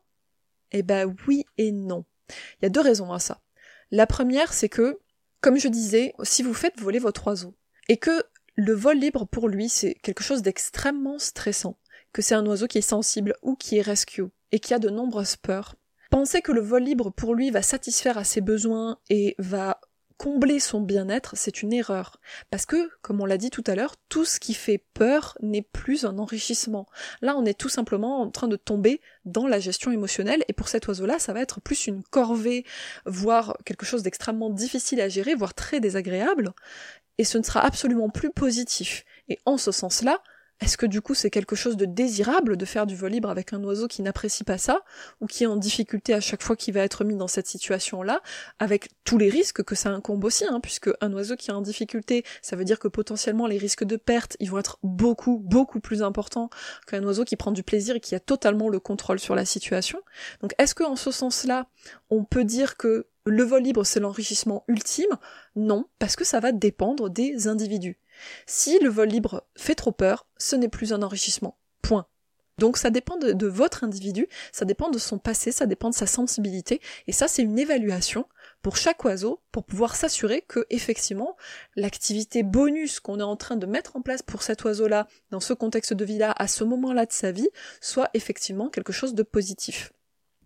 Eh 0.72 0.84
ben 0.84 1.16
oui 1.28 1.46
et 1.58 1.72
non. 1.72 2.06
Il 2.30 2.66
y 2.66 2.68
a 2.68 2.70
deux 2.70 2.82
raisons 2.82 3.12
à 3.12 3.18
ça. 3.18 3.42
La 3.90 4.06
première, 4.06 4.54
c'est 4.54 4.70
que 4.70 5.00
comme 5.44 5.60
je 5.60 5.68
disais, 5.68 6.14
si 6.24 6.42
vous 6.42 6.54
faites 6.54 6.80
voler 6.80 7.00
votre 7.00 7.28
oiseau, 7.28 7.54
et 7.90 7.98
que 7.98 8.24
le 8.56 8.74
vol 8.74 8.98
libre 8.98 9.26
pour 9.26 9.50
lui 9.50 9.68
c'est 9.68 9.94
quelque 9.96 10.24
chose 10.24 10.42
d'extrêmement 10.42 11.20
stressant, 11.20 11.78
que 12.14 12.22
c'est 12.22 12.34
un 12.34 12.46
oiseau 12.46 12.66
qui 12.66 12.78
est 12.78 12.82
sensible 12.82 13.36
ou 13.42 13.56
qui 13.58 13.78
est 13.78 13.82
rescue, 13.82 14.24
et 14.54 14.60
qui 14.60 14.74
a 14.74 14.80
de 14.80 14.90
nombreuses 14.90 15.36
peurs, 15.36 15.76
pensez 16.10 16.42
que 16.42 16.54
le 16.54 16.62
vol 16.62 16.84
libre 16.84 17.12
pour 17.12 17.36
lui 17.36 17.52
va 17.52 17.62
satisfaire 17.62 18.18
à 18.18 18.24
ses 18.24 18.40
besoins 18.40 19.00
et 19.10 19.36
va 19.38 19.82
combler 20.24 20.62
son 20.62 20.80
bien-être, 20.80 21.36
c'est 21.36 21.64
une 21.64 21.74
erreur. 21.74 22.22
Parce 22.50 22.66
que, 22.66 22.90
comme 23.02 23.20
on 23.20 23.26
l'a 23.26 23.38
dit 23.38 23.50
tout 23.50 23.64
à 23.68 23.76
l'heure, 23.76 23.98
tout 24.08 24.24
ce 24.24 24.40
qui 24.40 24.54
fait 24.54 24.82
peur 24.94 25.38
n'est 25.42 25.62
plus 25.62 26.06
un 26.06 26.18
enrichissement. 26.18 26.88
Là, 27.22 27.36
on 27.36 27.44
est 27.44 27.60
tout 27.60 27.68
simplement 27.68 28.22
en 28.22 28.32
train 28.32 28.48
de 28.48 28.56
tomber 28.56 29.02
dans 29.26 29.48
la 29.48 29.60
gestion 29.60 29.92
émotionnelle, 29.92 30.46
et 30.48 30.54
pour 30.54 30.70
cet 30.70 30.88
oiseau-là, 30.88 31.20
ça 31.20 31.34
va 31.34 31.42
être 31.42 31.60
plus 31.60 31.88
une 31.88 32.04
corvée, 32.04 32.64
voire 33.06 33.58
quelque 33.66 33.86
chose 33.86 34.02
d'extrêmement 34.02 34.50
difficile 34.50 35.02
à 35.02 35.10
gérer, 35.10 35.36
voire 35.36 35.54
très 35.54 35.82
désagréable, 35.82 36.54
et 37.18 37.26
ce 37.26 37.38
ne 37.38 37.44
sera 37.44 37.60
absolument 37.60 38.10
plus 38.10 38.30
positif. 38.30 39.04
Et 39.28 39.40
en 39.46 39.58
ce 39.58 39.74
sens-là, 39.74 40.24
est-ce 40.62 40.78
que 40.78 40.86
du 40.86 41.02
coup 41.02 41.14
c'est 41.14 41.30
quelque 41.30 41.56
chose 41.56 41.78
de 41.78 41.86
désirable 41.86 42.58
de 42.58 42.66
faire 42.66 42.86
du 42.86 42.96
vol 42.96 43.12
libre 43.12 43.30
avec 43.30 43.54
un 43.54 43.64
oiseau 43.64 43.88
qui 43.88 44.02
n'apprécie 44.02 44.44
pas 44.44 44.58
ça, 44.58 44.82
ou 45.20 45.28
qui 45.28 45.44
est 45.44 45.48
en 45.48 45.58
difficulté 45.58 46.14
à 46.14 46.22
chaque 46.22 46.42
fois 46.42 46.56
qu'il 46.56 46.74
va 46.74 46.82
être 46.82 47.04
mis 47.04 47.16
dans 47.16 47.28
cette 47.28 47.48
situation-là, 47.48 48.22
avec 48.60 48.90
tous 49.04 49.18
les 49.18 49.30
risques 49.30 49.64
que 49.64 49.76
ça 49.76 49.90
incombe 49.90 50.24
aussi, 50.24 50.46
hein, 50.46 50.60
puisque 50.62 50.90
un 51.02 51.12
oiseau 51.14 51.36
qui 51.36 51.50
est 51.50 51.54
en 51.54 51.62
difficulté, 51.62 52.24
ça 52.42 52.56
veut 52.56 52.66
dire 52.66 52.80
que 52.80 52.88
potentiellement 52.88 53.48
les 53.48 53.58
risques 53.58 53.84
de 53.84 53.98
perte, 53.98 54.38
ils 54.40 54.50
vont 54.50 54.60
être 54.60 54.80
beaucoup, 54.84 55.40
beaucoup 55.40 55.80
plus 55.80 56.02
importants 56.02 56.50
qu'un 56.88 57.04
oiseau 57.04 57.26
qui 57.26 57.36
prend 57.36 57.52
du 57.52 57.64
plaisir 57.64 57.96
et 57.96 58.00
qui 58.00 58.16
a 58.16 58.20
totalement 58.20 58.70
le 58.70 58.80
contrôle 58.80 59.20
sur 59.20 59.36
la 59.36 59.46
situation. 59.46 60.00
Donc 60.42 60.54
est-ce 60.58 60.76
que 60.76 60.84
en 60.84 60.96
ce 60.96 61.12
sens-là, 61.12 61.68
on 62.10 62.24
peut 62.24 62.46
dire 62.46 62.78
que 62.78 63.08
le 63.26 63.44
vol 63.44 63.64
libre 63.64 63.86
c'est 63.86 64.00
l'enrichissement 64.00 64.64
ultime? 64.68 65.18
Non, 65.56 65.86
parce 66.00 66.16
que 66.16 66.24
ça 66.24 66.40
va 66.40 66.52
dépendre 66.52 67.10
des 67.10 67.48
individus. 67.48 67.98
Si 68.46 68.80
le 68.80 68.90
vol 68.90 69.10
libre 69.10 69.46
fait 69.58 69.76
trop 69.76 69.92
peur, 69.92 70.28
ce 70.38 70.56
n'est 70.56 70.70
plus 70.70 70.94
un 70.94 71.04
enrichissement. 71.04 71.58
Point. 71.82 72.08
Donc 72.60 72.78
ça 72.78 72.92
dépend 72.92 73.18
de, 73.18 73.48
votre 73.48 73.84
individu, 73.84 74.28
ça 74.52 74.66
dépend 74.66 74.90
de 74.90 75.00
son 75.00 75.18
passé, 75.18 75.52
ça 75.52 75.66
dépend 75.66 75.90
de 75.90 75.96
sa 75.96 76.06
sensibilité, 76.06 76.82
et 77.08 77.12
ça 77.12 77.28
c'est 77.28 77.42
une 77.42 77.58
évaluation 77.58 78.28
pour 78.62 78.78
chaque 78.78 79.04
oiseau 79.04 79.42
pour 79.52 79.66
pouvoir 79.66 79.96
s'assurer 79.96 80.44
que 80.48 80.66
effectivement 80.70 81.36
l'activité 81.76 82.44
bonus 82.44 83.00
qu'on 83.00 83.20
est 83.20 83.24
en 83.24 83.36
train 83.36 83.56
de 83.56 83.66
mettre 83.66 83.96
en 83.96 84.02
place 84.02 84.22
pour 84.22 84.44
cet 84.44 84.64
oiseau-là 84.64 85.08
dans 85.32 85.40
ce 85.40 85.54
contexte 85.54 85.94
de 85.94 86.06
vie-là 86.06 86.34
à 86.38 86.48
ce 86.48 86.64
moment-là 86.64 87.06
de 87.06 87.12
sa 87.12 87.32
vie 87.32 87.50
soit 87.82 88.10
effectivement 88.14 88.70
quelque 88.70 88.94
chose 88.94 89.16
de 89.16 89.24
positif. 89.24 89.92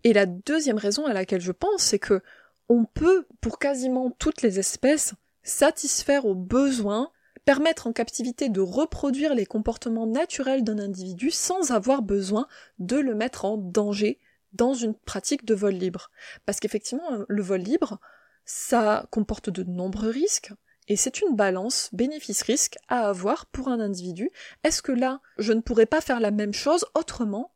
Et 0.04 0.12
la 0.12 0.26
deuxième 0.26 0.78
raison 0.78 1.06
à 1.06 1.12
laquelle 1.12 1.40
je 1.40 1.52
pense, 1.52 1.82
c'est 1.82 1.98
que 1.98 2.22
on 2.68 2.84
peut, 2.84 3.26
pour 3.40 3.58
quasiment 3.58 4.10
toutes 4.10 4.42
les 4.42 4.58
espèces, 4.58 5.14
satisfaire 5.42 6.26
aux 6.26 6.34
besoins 6.34 7.10
permettre 7.48 7.86
en 7.86 7.94
captivité 7.94 8.50
de 8.50 8.60
reproduire 8.60 9.34
les 9.34 9.46
comportements 9.46 10.06
naturels 10.06 10.64
d'un 10.64 10.78
individu 10.78 11.30
sans 11.30 11.70
avoir 11.70 12.02
besoin 12.02 12.46
de 12.78 12.96
le 12.98 13.14
mettre 13.14 13.46
en 13.46 13.56
danger 13.56 14.18
dans 14.52 14.74
une 14.74 14.92
pratique 14.94 15.46
de 15.46 15.54
vol 15.54 15.72
libre. 15.72 16.10
Parce 16.44 16.60
qu'effectivement, 16.60 17.08
le 17.26 17.42
vol 17.42 17.62
libre, 17.62 18.00
ça 18.44 19.06
comporte 19.10 19.48
de 19.48 19.62
nombreux 19.62 20.10
risques, 20.10 20.52
et 20.88 20.96
c'est 20.96 21.22
une 21.22 21.36
balance 21.36 21.88
bénéfice-risque 21.94 22.76
à 22.88 23.08
avoir 23.08 23.46
pour 23.46 23.68
un 23.68 23.80
individu. 23.80 24.30
Est-ce 24.62 24.82
que 24.82 24.92
là, 24.92 25.22
je 25.38 25.54
ne 25.54 25.62
pourrais 25.62 25.86
pas 25.86 26.02
faire 26.02 26.20
la 26.20 26.30
même 26.30 26.52
chose 26.52 26.84
autrement? 26.94 27.54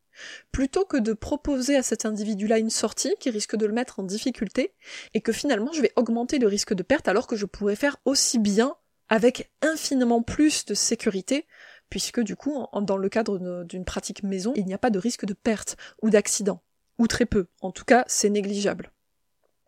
Plutôt 0.53 0.87
que 0.87 0.97
de 0.97 1.13
proposer 1.13 1.77
à 1.77 1.83
cet 1.83 2.07
individu-là 2.07 2.57
une 2.57 2.71
sortie 2.71 3.15
qui 3.21 3.29
risque 3.29 3.57
de 3.57 3.67
le 3.67 3.75
mettre 3.75 4.01
en 4.01 4.05
difficulté, 4.05 4.73
et 5.13 5.21
que 5.21 5.33
finalement 5.33 5.73
je 5.73 5.83
vais 5.83 5.93
augmenter 5.97 6.39
le 6.39 6.47
risque 6.47 6.73
de 6.73 6.83
perte 6.83 7.09
alors 7.09 7.27
que 7.27 7.37
je 7.37 7.45
pourrais 7.45 7.77
faire 7.77 7.99
aussi 8.07 8.39
bien 8.39 8.75
avec 9.12 9.53
infiniment 9.61 10.22
plus 10.22 10.64
de 10.64 10.72
sécurité, 10.72 11.46
puisque 11.90 12.20
du 12.20 12.35
coup, 12.35 12.64
dans 12.81 12.96
le 12.96 13.11
cadre 13.11 13.62
d'une 13.64 13.85
pratique 13.85 14.22
maison, 14.22 14.55
il 14.57 14.64
n'y 14.64 14.72
a 14.72 14.79
pas 14.79 14.88
de 14.88 14.98
risque 14.98 15.27
de 15.27 15.35
perte 15.35 15.77
ou 16.01 16.09
d'accident, 16.09 16.62
ou 16.96 17.07
très 17.07 17.27
peu, 17.27 17.46
en 17.61 17.72
tout 17.72 17.85
cas 17.85 18.05
c'est 18.07 18.31
négligeable. 18.31 18.90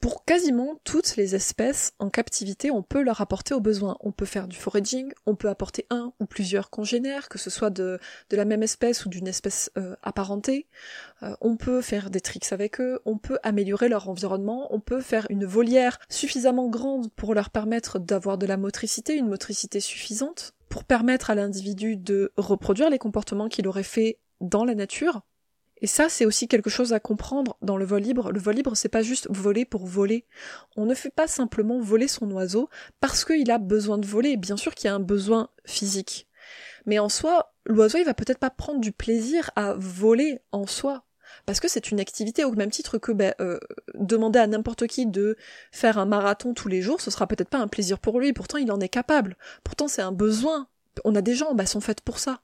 Pour 0.05 0.27
quasiment 0.27 0.79
toutes 0.85 1.17
les 1.17 1.35
espèces 1.35 1.95
en 1.99 2.11
captivité, 2.11 2.71
on 2.71 2.83
peut 2.83 3.03
leur 3.03 3.23
apporter 3.23 3.55
au 3.55 3.61
besoin. 3.61 3.97
On 4.01 4.13
peut 4.13 4.27
faire 4.27 4.49
du 4.49 4.57
foraging, 4.59 5.11
on 5.25 5.35
peut 5.35 5.49
apporter 5.49 5.87
un 5.89 6.13
ou 6.21 6.27
plusieurs 6.27 6.69
congénères, 6.69 7.31
que 7.31 7.39
ce 7.39 7.49
soit 7.49 7.71
de, 7.71 7.99
la 8.31 8.45
même 8.45 8.63
espèce 8.63 9.07
ou 9.07 9.09
d'une 9.09 9.27
espèce 9.27 9.71
euh, 9.79 9.97
apparentée. 10.03 10.67
Euh, 11.23 11.35
on 11.41 11.57
peut 11.57 11.81
faire 11.81 12.11
des 12.11 12.21
tricks 12.21 12.53
avec 12.53 12.83
eux, 12.83 13.01
on 13.07 13.17
peut 13.17 13.39
améliorer 13.43 13.89
leur 13.89 14.11
environnement, 14.11 14.69
on 14.75 14.79
peut 14.79 15.01
faire 15.01 15.27
une 15.31 15.47
volière 15.47 15.99
suffisamment 16.11 16.69
grande 16.69 17.11
pour 17.13 17.33
leur 17.33 17.49
permettre 17.49 17.99
d'avoir 17.99 18.37
de 18.37 18.45
la 18.45 18.59
motricité, 18.59 19.17
une 19.17 19.29
motricité 19.29 19.81
suffisante, 19.81 20.53
pour 20.69 20.85
permettre 20.85 21.31
à 21.31 21.35
l'individu 21.35 21.97
de 21.97 22.31
reproduire 22.37 22.91
les 22.91 22.99
comportements 22.99 23.49
qu'il 23.49 23.67
aurait 23.67 23.83
fait 23.83 24.19
dans 24.43 24.67
la 24.67 24.75
nature, 24.75 25.23
et 25.85 25.87
ça, 25.87 26.09
c'est 26.09 26.25
aussi 26.25 26.49
quelque 26.49 26.71
chose 26.71 26.95
à 26.95 26.99
comprendre 26.99 27.59
dans 27.61 27.77
le 27.77 27.85
vol 27.85 28.01
libre. 28.01 28.33
Le 28.33 28.41
vol 28.41 28.55
libre, 28.55 28.75
c'est 28.75 28.89
pas 28.89 29.03
juste 29.03 29.27
voler 29.29 29.67
pour 29.67 29.85
voler. 29.85 30.25
On 30.77 30.87
ne 30.87 30.95
fait 30.95 31.11
pas 31.11 31.27
simplement 31.27 31.79
voler 31.79 32.09
son 32.09 32.31
oiseau 32.31 32.71
parce 33.03 33.23
qu'il 33.27 33.51
a 33.51 33.59
besoin 33.59 33.99
de 33.99 34.07
voler. 34.07 34.39
Bien 34.39 34.57
sûr 34.57 34.75
qu'il 34.75 34.89
y 34.89 34.91
a 34.91 34.95
un 34.95 34.99
besoin 34.99 35.51
physique. 35.67 36.27
Mais 36.87 36.99
en 36.99 37.11
soi, 37.11 37.53
l'oiseau, 37.67 37.99
il 37.99 38.07
va 38.07 38.15
peut-être 38.15 38.39
pas 38.39 38.49
prendre 38.49 38.81
du 38.81 38.93
plaisir 38.93 39.51
à 39.57 39.75
voler 39.75 40.41
en 40.53 40.67
soi. 40.67 41.05
Parce 41.45 41.61
que 41.61 41.69
c'est 41.69 41.91
une 41.91 42.01
activité 42.01 42.45
au 42.45 42.53
même 42.53 42.71
titre 42.71 42.97
que 42.97 43.13
ben, 43.13 43.35
euh, 43.43 43.61
demander 43.93 44.39
à 44.39 44.47
n'importe 44.47 44.87
qui 44.87 45.05
de 45.05 45.37
faire 45.71 45.99
un 45.99 46.07
marathon 46.07 46.55
tous 46.55 46.69
les 46.69 46.81
jours, 46.81 47.03
ce 47.03 47.11
sera 47.11 47.27
peut-être 47.27 47.51
pas 47.51 47.59
un 47.59 47.69
plaisir 47.69 47.99
pour 47.99 48.21
lui, 48.21 48.33
pourtant 48.33 48.57
il 48.57 48.73
en 48.73 48.81
est 48.81 48.89
capable. 48.89 49.37
Pourtant 49.65 49.87
c'est 49.87 50.01
un 50.01 50.13
besoin. 50.13 50.67
On 51.05 51.15
a 51.15 51.21
des 51.21 51.35
gens, 51.35 51.55
bah, 51.55 51.67
sont 51.67 51.83
faites 51.83 52.01
pour 52.01 52.19
ça. 52.19 52.41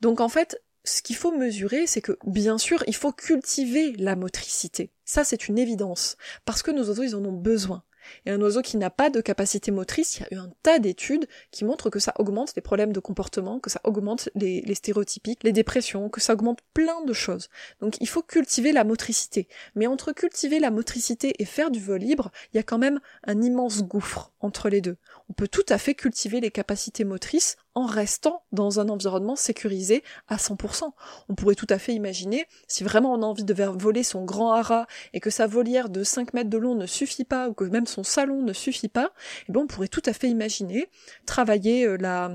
Donc 0.00 0.20
en 0.20 0.28
fait, 0.28 0.62
ce 0.84 1.02
qu'il 1.02 1.16
faut 1.16 1.32
mesurer, 1.32 1.86
c'est 1.86 2.00
que, 2.00 2.18
bien 2.24 2.58
sûr, 2.58 2.82
il 2.86 2.94
faut 2.94 3.12
cultiver 3.12 3.92
la 3.98 4.16
motricité. 4.16 4.90
Ça, 5.04 5.24
c'est 5.24 5.48
une 5.48 5.58
évidence. 5.58 6.16
Parce 6.44 6.62
que 6.62 6.70
nos 6.70 6.88
oiseaux, 6.88 7.04
ils 7.04 7.16
en 7.16 7.24
ont 7.24 7.32
besoin. 7.32 7.84
Et 8.26 8.30
un 8.30 8.40
oiseau 8.40 8.62
qui 8.62 8.76
n'a 8.76 8.90
pas 8.90 9.10
de 9.10 9.20
capacité 9.20 9.70
motrice, 9.70 10.16
il 10.16 10.22
y 10.22 10.24
a 10.24 10.34
eu 10.34 10.38
un 10.38 10.50
tas 10.62 10.78
d'études 10.78 11.26
qui 11.50 11.64
montrent 11.64 11.90
que 11.90 11.98
ça 11.98 12.12
augmente 12.18 12.54
les 12.56 12.62
problèmes 12.62 12.92
de 12.92 13.00
comportement, 13.00 13.60
que 13.60 13.70
ça 13.70 13.80
augmente 13.84 14.28
les, 14.34 14.60
les 14.62 14.74
stéréotypiques, 14.74 15.44
les 15.44 15.52
dépressions, 15.52 16.08
que 16.08 16.20
ça 16.20 16.34
augmente 16.34 16.60
plein 16.74 17.04
de 17.04 17.12
choses. 17.12 17.48
Donc 17.80 17.96
il 18.00 18.08
faut 18.08 18.22
cultiver 18.22 18.72
la 18.72 18.84
motricité. 18.84 19.48
Mais 19.74 19.86
entre 19.86 20.12
cultiver 20.12 20.58
la 20.58 20.70
motricité 20.70 21.34
et 21.38 21.44
faire 21.44 21.70
du 21.70 21.80
vol 21.80 22.00
libre, 22.00 22.30
il 22.52 22.56
y 22.56 22.60
a 22.60 22.64
quand 22.64 22.78
même 22.78 23.00
un 23.24 23.40
immense 23.40 23.82
gouffre 23.82 24.32
entre 24.40 24.68
les 24.68 24.80
deux. 24.80 24.96
On 25.28 25.32
peut 25.32 25.48
tout 25.48 25.66
à 25.68 25.78
fait 25.78 25.94
cultiver 25.94 26.40
les 26.40 26.50
capacités 26.50 27.04
motrices 27.04 27.56
en 27.74 27.86
restant 27.86 28.44
dans 28.52 28.80
un 28.80 28.88
environnement 28.88 29.36
sécurisé 29.36 30.02
à 30.28 30.36
100%. 30.36 30.92
On 31.28 31.34
pourrait 31.34 31.54
tout 31.54 31.66
à 31.70 31.78
fait 31.78 31.94
imaginer, 31.94 32.46
si 32.68 32.84
vraiment 32.84 33.12
on 33.12 33.22
a 33.22 33.26
envie 33.26 33.44
de 33.44 33.54
voler 33.54 34.02
son 34.02 34.24
grand 34.24 34.52
haras 34.52 34.86
et 35.12 35.20
que 35.20 35.30
sa 35.30 35.46
volière 35.46 35.88
de 35.88 36.04
5 36.04 36.34
mètres 36.34 36.50
de 36.50 36.58
long 36.58 36.74
ne 36.74 36.86
suffit 36.86 37.24
pas, 37.24 37.48
ou 37.48 37.54
que 37.54 37.64
même 37.64 37.86
son 37.86 38.04
salon 38.04 38.42
ne 38.42 38.52
suffit 38.52 38.88
pas, 38.88 39.12
eh 39.48 39.52
bien 39.52 39.62
on 39.62 39.66
pourrait 39.66 39.88
tout 39.88 40.02
à 40.06 40.12
fait 40.12 40.28
imaginer 40.28 40.88
travailler 41.26 41.86
euh, 41.86 41.96
la, 41.96 42.32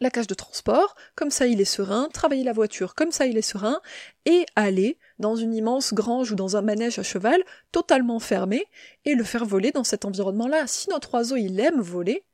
la 0.00 0.10
cage 0.10 0.26
de 0.26 0.34
transport, 0.34 0.94
comme 1.14 1.30
ça 1.30 1.46
il 1.46 1.60
est 1.60 1.64
serein, 1.64 2.08
travailler 2.12 2.44
la 2.44 2.52
voiture, 2.52 2.94
comme 2.94 3.10
ça 3.10 3.26
il 3.26 3.36
est 3.36 3.42
serein, 3.42 3.80
et 4.26 4.46
aller 4.56 4.98
dans 5.18 5.36
une 5.36 5.54
immense 5.54 5.94
grange 5.94 6.32
ou 6.32 6.34
dans 6.34 6.56
un 6.56 6.62
manège 6.62 6.98
à 6.98 7.02
cheval 7.02 7.42
totalement 7.72 8.18
fermé 8.18 8.66
et 9.04 9.14
le 9.14 9.24
faire 9.24 9.44
voler 9.44 9.70
dans 9.70 9.84
cet 9.84 10.04
environnement-là. 10.04 10.66
Si 10.66 10.90
notre 10.90 11.14
oiseau 11.14 11.36
il 11.36 11.58
aime 11.58 11.80
voler, 11.80 12.24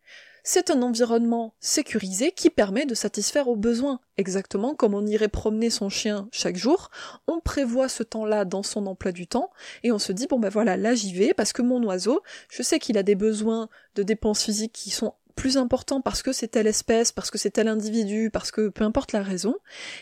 c'est 0.44 0.70
un 0.70 0.82
environnement 0.82 1.54
sécurisé 1.58 2.30
qui 2.30 2.50
permet 2.50 2.84
de 2.84 2.94
satisfaire 2.94 3.48
aux 3.48 3.56
besoins. 3.56 3.98
Exactement 4.18 4.74
comme 4.74 4.94
on 4.94 5.06
irait 5.06 5.28
promener 5.28 5.70
son 5.70 5.88
chien 5.88 6.28
chaque 6.30 6.56
jour, 6.56 6.90
on 7.26 7.40
prévoit 7.40 7.88
ce 7.88 8.02
temps-là 8.02 8.44
dans 8.44 8.62
son 8.62 8.86
emploi 8.86 9.10
du 9.10 9.26
temps, 9.26 9.50
et 9.82 9.90
on 9.90 9.98
se 9.98 10.12
dit, 10.12 10.26
bon 10.28 10.38
ben 10.38 10.50
voilà, 10.50 10.76
là 10.76 10.94
j'y 10.94 11.14
vais, 11.14 11.34
parce 11.34 11.52
que 11.52 11.62
mon 11.62 11.82
oiseau, 11.82 12.22
je 12.50 12.62
sais 12.62 12.78
qu'il 12.78 12.98
a 12.98 13.02
des 13.02 13.14
besoins 13.14 13.68
de 13.96 14.02
dépenses 14.02 14.44
physiques 14.44 14.74
qui 14.74 14.90
sont 14.90 15.14
plus 15.34 15.56
importants 15.56 16.00
parce 16.00 16.22
que 16.22 16.32
c'est 16.32 16.48
telle 16.48 16.66
espèce, 16.66 17.10
parce 17.10 17.30
que 17.30 17.38
c'est 17.38 17.50
tel 17.50 17.66
individu, 17.66 18.30
parce 18.30 18.50
que 18.50 18.68
peu 18.68 18.84
importe 18.84 19.12
la 19.12 19.22
raison, 19.22 19.56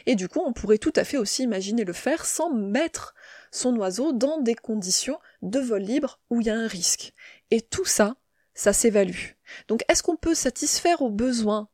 et 0.07 0.17
du 0.17 0.29
coup 0.29 0.43
on 0.45 0.53
pourrait 0.53 0.79
tout 0.79 0.93
à 0.97 1.05
fait 1.05 1.17
aussi 1.17 1.45
imaginer 1.45 1.85
le 1.85 1.93
faire 1.93 2.27
sans 2.27 2.53
mettre 2.53 3.15
son 3.51 3.77
oiseau 3.77 4.13
dans 4.13 4.41
des 4.41 4.55
conditions 4.55 5.19
de 5.43 5.61
vol 5.61 5.83
libre 5.83 6.19
où 6.31 6.41
il 6.41 6.49
y 6.49 6.51
a 6.51 6.57
un 6.57 6.67
risque. 6.67 7.13
Et 7.51 7.61
tout 7.61 7.85
ça, 7.85 8.17
ça 8.55 8.73
s'évalue. 8.73 9.33
Donc 9.69 9.83
est-ce 9.89 10.03
qu'on 10.03 10.17
peut 10.17 10.35
satisfaire 10.35 11.03
aux 11.03 11.11
besoins 11.11 11.69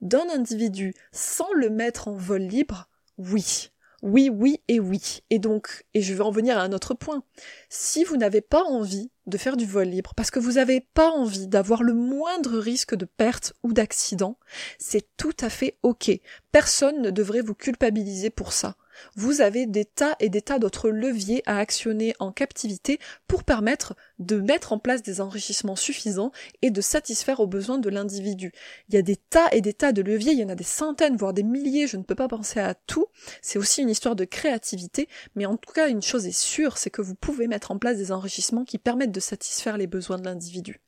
d'un 0.00 0.28
individu 0.30 0.94
sans 1.12 1.52
le 1.54 1.70
mettre 1.70 2.08
en 2.08 2.12
vol 2.12 2.42
libre? 2.42 2.88
Oui. 3.18 3.70
Oui, 4.02 4.30
oui 4.32 4.60
et 4.66 4.80
oui. 4.80 5.20
Et 5.30 5.38
donc, 5.38 5.84
et 5.94 6.02
je 6.02 6.12
vais 6.12 6.24
en 6.24 6.32
venir 6.32 6.58
à 6.58 6.62
un 6.62 6.72
autre 6.72 6.92
point. 6.92 7.22
Si 7.68 8.02
vous 8.02 8.16
n'avez 8.16 8.40
pas 8.40 8.64
envie 8.64 9.12
de 9.26 9.38
faire 9.38 9.56
du 9.56 9.64
vol 9.64 9.86
libre 9.86 10.12
parce 10.16 10.32
que 10.32 10.40
vous 10.40 10.52
n'avez 10.52 10.80
pas 10.80 11.10
envie 11.10 11.46
d'avoir 11.46 11.84
le 11.84 11.94
moindre 11.94 12.58
risque 12.58 12.96
de 12.96 13.04
perte 13.04 13.52
ou 13.62 13.72
d'accident, 13.72 14.38
c'est 14.78 15.06
tout 15.16 15.36
à 15.40 15.48
fait 15.48 15.78
ok. 15.84 16.10
Personne 16.50 17.00
ne 17.00 17.10
devrait 17.10 17.42
vous 17.42 17.54
culpabiliser 17.54 18.30
pour 18.30 18.52
ça 18.52 18.76
vous 19.16 19.40
avez 19.40 19.66
des 19.66 19.84
tas 19.84 20.16
et 20.20 20.28
des 20.28 20.42
tas 20.42 20.58
d'autres 20.58 20.90
leviers 20.90 21.42
à 21.46 21.58
actionner 21.58 22.14
en 22.18 22.32
captivité 22.32 22.98
pour 23.26 23.44
permettre 23.44 23.94
de 24.18 24.40
mettre 24.40 24.72
en 24.72 24.78
place 24.78 25.02
des 25.02 25.20
enrichissements 25.20 25.76
suffisants 25.76 26.32
et 26.62 26.70
de 26.70 26.80
satisfaire 26.80 27.40
aux 27.40 27.46
besoins 27.46 27.78
de 27.78 27.88
l'individu. 27.88 28.52
Il 28.88 28.94
y 28.94 28.98
a 28.98 29.02
des 29.02 29.16
tas 29.16 29.48
et 29.52 29.60
des 29.60 29.74
tas 29.74 29.92
de 29.92 30.02
leviers, 30.02 30.32
il 30.32 30.38
y 30.38 30.44
en 30.44 30.48
a 30.48 30.54
des 30.54 30.64
centaines, 30.64 31.16
voire 31.16 31.32
des 31.32 31.42
milliers, 31.42 31.86
je 31.86 31.96
ne 31.96 32.02
peux 32.02 32.14
pas 32.14 32.28
penser 32.28 32.60
à 32.60 32.74
tout. 32.74 33.06
C'est 33.40 33.58
aussi 33.58 33.82
une 33.82 33.90
histoire 33.90 34.16
de 34.16 34.24
créativité, 34.24 35.08
mais 35.34 35.46
en 35.46 35.56
tout 35.56 35.72
cas, 35.72 35.88
une 35.88 36.02
chose 36.02 36.26
est 36.26 36.38
sûre, 36.38 36.78
c'est 36.78 36.90
que 36.90 37.02
vous 37.02 37.14
pouvez 37.14 37.48
mettre 37.48 37.70
en 37.70 37.78
place 37.78 37.96
des 37.96 38.12
enrichissements 38.12 38.64
qui 38.64 38.78
permettent 38.78 39.12
de 39.12 39.20
satisfaire 39.20 39.76
les 39.76 39.86
besoins 39.86 40.18
de 40.18 40.24
l'individu. 40.24 40.80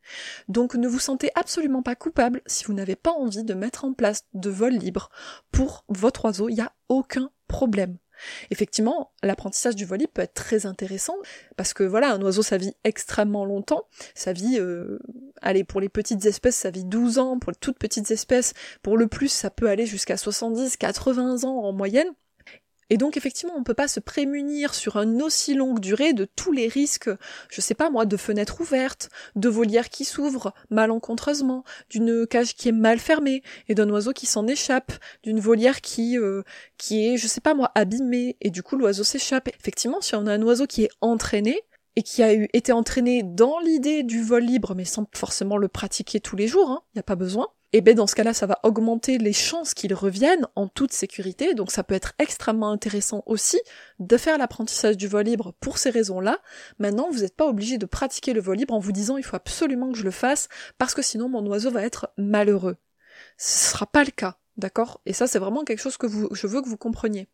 Donc 0.48 0.74
ne 0.74 0.88
vous 0.88 0.98
sentez 0.98 1.30
absolument 1.34 1.82
pas 1.82 1.94
coupable 1.94 2.42
si 2.46 2.64
vous 2.64 2.74
n'avez 2.74 2.96
pas 2.96 3.12
envie 3.12 3.44
de 3.44 3.54
mettre 3.54 3.84
en 3.84 3.92
place 3.92 4.24
de 4.34 4.50
vol 4.50 4.72
libre 4.72 5.10
pour 5.50 5.84
votre 5.88 6.24
oiseau, 6.24 6.48
il 6.48 6.54
n'y 6.54 6.60
a 6.60 6.72
aucun 6.88 7.30
Effectivement, 8.50 9.12
l'apprentissage 9.22 9.76
du 9.76 9.84
voilier 9.84 10.06
peut 10.06 10.22
être 10.22 10.34
très 10.34 10.66
intéressant 10.66 11.16
parce 11.56 11.74
que 11.74 11.82
voilà, 11.82 12.12
un 12.12 12.22
oiseau 12.22 12.42
ça 12.42 12.56
vit 12.56 12.74
extrêmement 12.84 13.44
longtemps, 13.44 13.86
ça 14.14 14.32
vit 14.32 14.58
euh, 14.58 14.98
allez 15.42 15.64
pour 15.64 15.80
les 15.80 15.88
petites 15.88 16.24
espèces 16.24 16.56
ça 16.56 16.70
vit 16.70 16.84
12 16.84 17.18
ans, 17.18 17.38
pour 17.38 17.52
les 17.52 17.58
toutes 17.58 17.78
petites 17.78 18.10
espèces 18.10 18.54
pour 18.82 18.96
le 18.96 19.08
plus 19.08 19.28
ça 19.28 19.50
peut 19.50 19.68
aller 19.68 19.86
jusqu'à 19.86 20.16
70, 20.16 20.76
80 20.76 21.44
ans 21.44 21.64
en 21.64 21.72
moyenne. 21.72 22.12
Et 22.90 22.96
donc 22.96 23.16
effectivement, 23.16 23.54
on 23.54 23.60
ne 23.60 23.64
peut 23.64 23.74
pas 23.74 23.88
se 23.88 24.00
prémunir 24.00 24.74
sur 24.74 24.96
une 24.96 25.22
aussi 25.22 25.54
longue 25.54 25.80
durée 25.80 26.12
de 26.12 26.24
tous 26.24 26.52
les 26.52 26.68
risques, 26.68 27.10
je 27.50 27.60
sais 27.60 27.74
pas 27.74 27.90
moi, 27.90 28.06
de 28.06 28.16
fenêtres 28.16 28.60
ouvertes, 28.60 29.10
de 29.36 29.48
volières 29.48 29.88
qui 29.88 30.04
s'ouvrent 30.04 30.52
malencontreusement, 30.70 31.64
d'une 31.90 32.26
cage 32.26 32.54
qui 32.54 32.68
est 32.68 32.72
mal 32.72 32.98
fermée 32.98 33.42
et 33.68 33.74
d'un 33.74 33.88
oiseau 33.90 34.12
qui 34.12 34.26
s'en 34.26 34.46
échappe, 34.46 34.92
d'une 35.22 35.40
volière 35.40 35.80
qui 35.80 36.18
euh, 36.18 36.42
qui 36.78 37.06
est, 37.06 37.16
je 37.16 37.26
sais 37.26 37.40
pas 37.40 37.54
moi, 37.54 37.70
abîmée 37.74 38.36
et 38.40 38.50
du 38.50 38.62
coup 38.62 38.76
l'oiseau 38.76 39.04
s'échappe. 39.04 39.48
Effectivement, 39.48 40.00
si 40.00 40.14
on 40.14 40.26
a 40.26 40.32
un 40.32 40.42
oiseau 40.42 40.66
qui 40.66 40.84
est 40.84 40.90
entraîné, 41.00 41.62
et 41.96 42.02
qui 42.02 42.22
a 42.22 42.34
eu, 42.34 42.48
été 42.52 42.72
entraîné 42.72 43.22
dans 43.22 43.58
l'idée 43.60 44.02
du 44.02 44.22
vol 44.22 44.42
libre, 44.42 44.74
mais 44.74 44.84
sans 44.84 45.06
forcément 45.14 45.56
le 45.56 45.68
pratiquer 45.68 46.20
tous 46.20 46.36
les 46.36 46.48
jours, 46.48 46.68
il 46.68 46.72
hein, 46.72 46.82
n'y 46.96 47.00
a 47.00 47.04
pas 47.04 47.14
besoin, 47.14 47.48
et 47.74 47.80
ben 47.80 47.96
dans 47.96 48.06
ce 48.06 48.14
cas-là, 48.14 48.32
ça 48.32 48.46
va 48.46 48.60
augmenter 48.62 49.18
les 49.18 49.32
chances 49.32 49.74
qu'ils 49.74 49.94
reviennent 49.94 50.46
en 50.54 50.68
toute 50.68 50.92
sécurité. 50.92 51.54
Donc 51.54 51.72
ça 51.72 51.82
peut 51.82 51.96
être 51.96 52.12
extrêmement 52.20 52.70
intéressant 52.70 53.24
aussi 53.26 53.60
de 53.98 54.16
faire 54.16 54.38
l'apprentissage 54.38 54.96
du 54.96 55.08
vol 55.08 55.24
libre 55.24 55.54
pour 55.58 55.76
ces 55.78 55.90
raisons-là. 55.90 56.38
Maintenant, 56.78 57.10
vous 57.10 57.22
n'êtes 57.22 57.34
pas 57.34 57.48
obligé 57.48 57.76
de 57.76 57.84
pratiquer 57.84 58.32
le 58.32 58.40
vol 58.40 58.58
libre 58.58 58.74
en 58.74 58.78
vous 58.78 58.92
disant 58.92 59.16
il 59.16 59.24
faut 59.24 59.34
absolument 59.34 59.90
que 59.90 59.98
je 59.98 60.04
le 60.04 60.12
fasse 60.12 60.48
parce 60.78 60.94
que 60.94 61.02
sinon 61.02 61.28
mon 61.28 61.44
oiseau 61.48 61.72
va 61.72 61.82
être 61.82 62.12
malheureux. 62.16 62.76
Ce 63.38 63.72
sera 63.72 63.86
pas 63.86 64.04
le 64.04 64.12
cas, 64.12 64.36
d'accord? 64.56 65.00
Et 65.04 65.12
ça, 65.12 65.26
c'est 65.26 65.40
vraiment 65.40 65.64
quelque 65.64 65.82
chose 65.82 65.96
que 65.96 66.06
je 66.30 66.46
veux 66.46 66.62
que 66.62 66.68
vous 66.68 66.76
compreniez. 66.76 67.26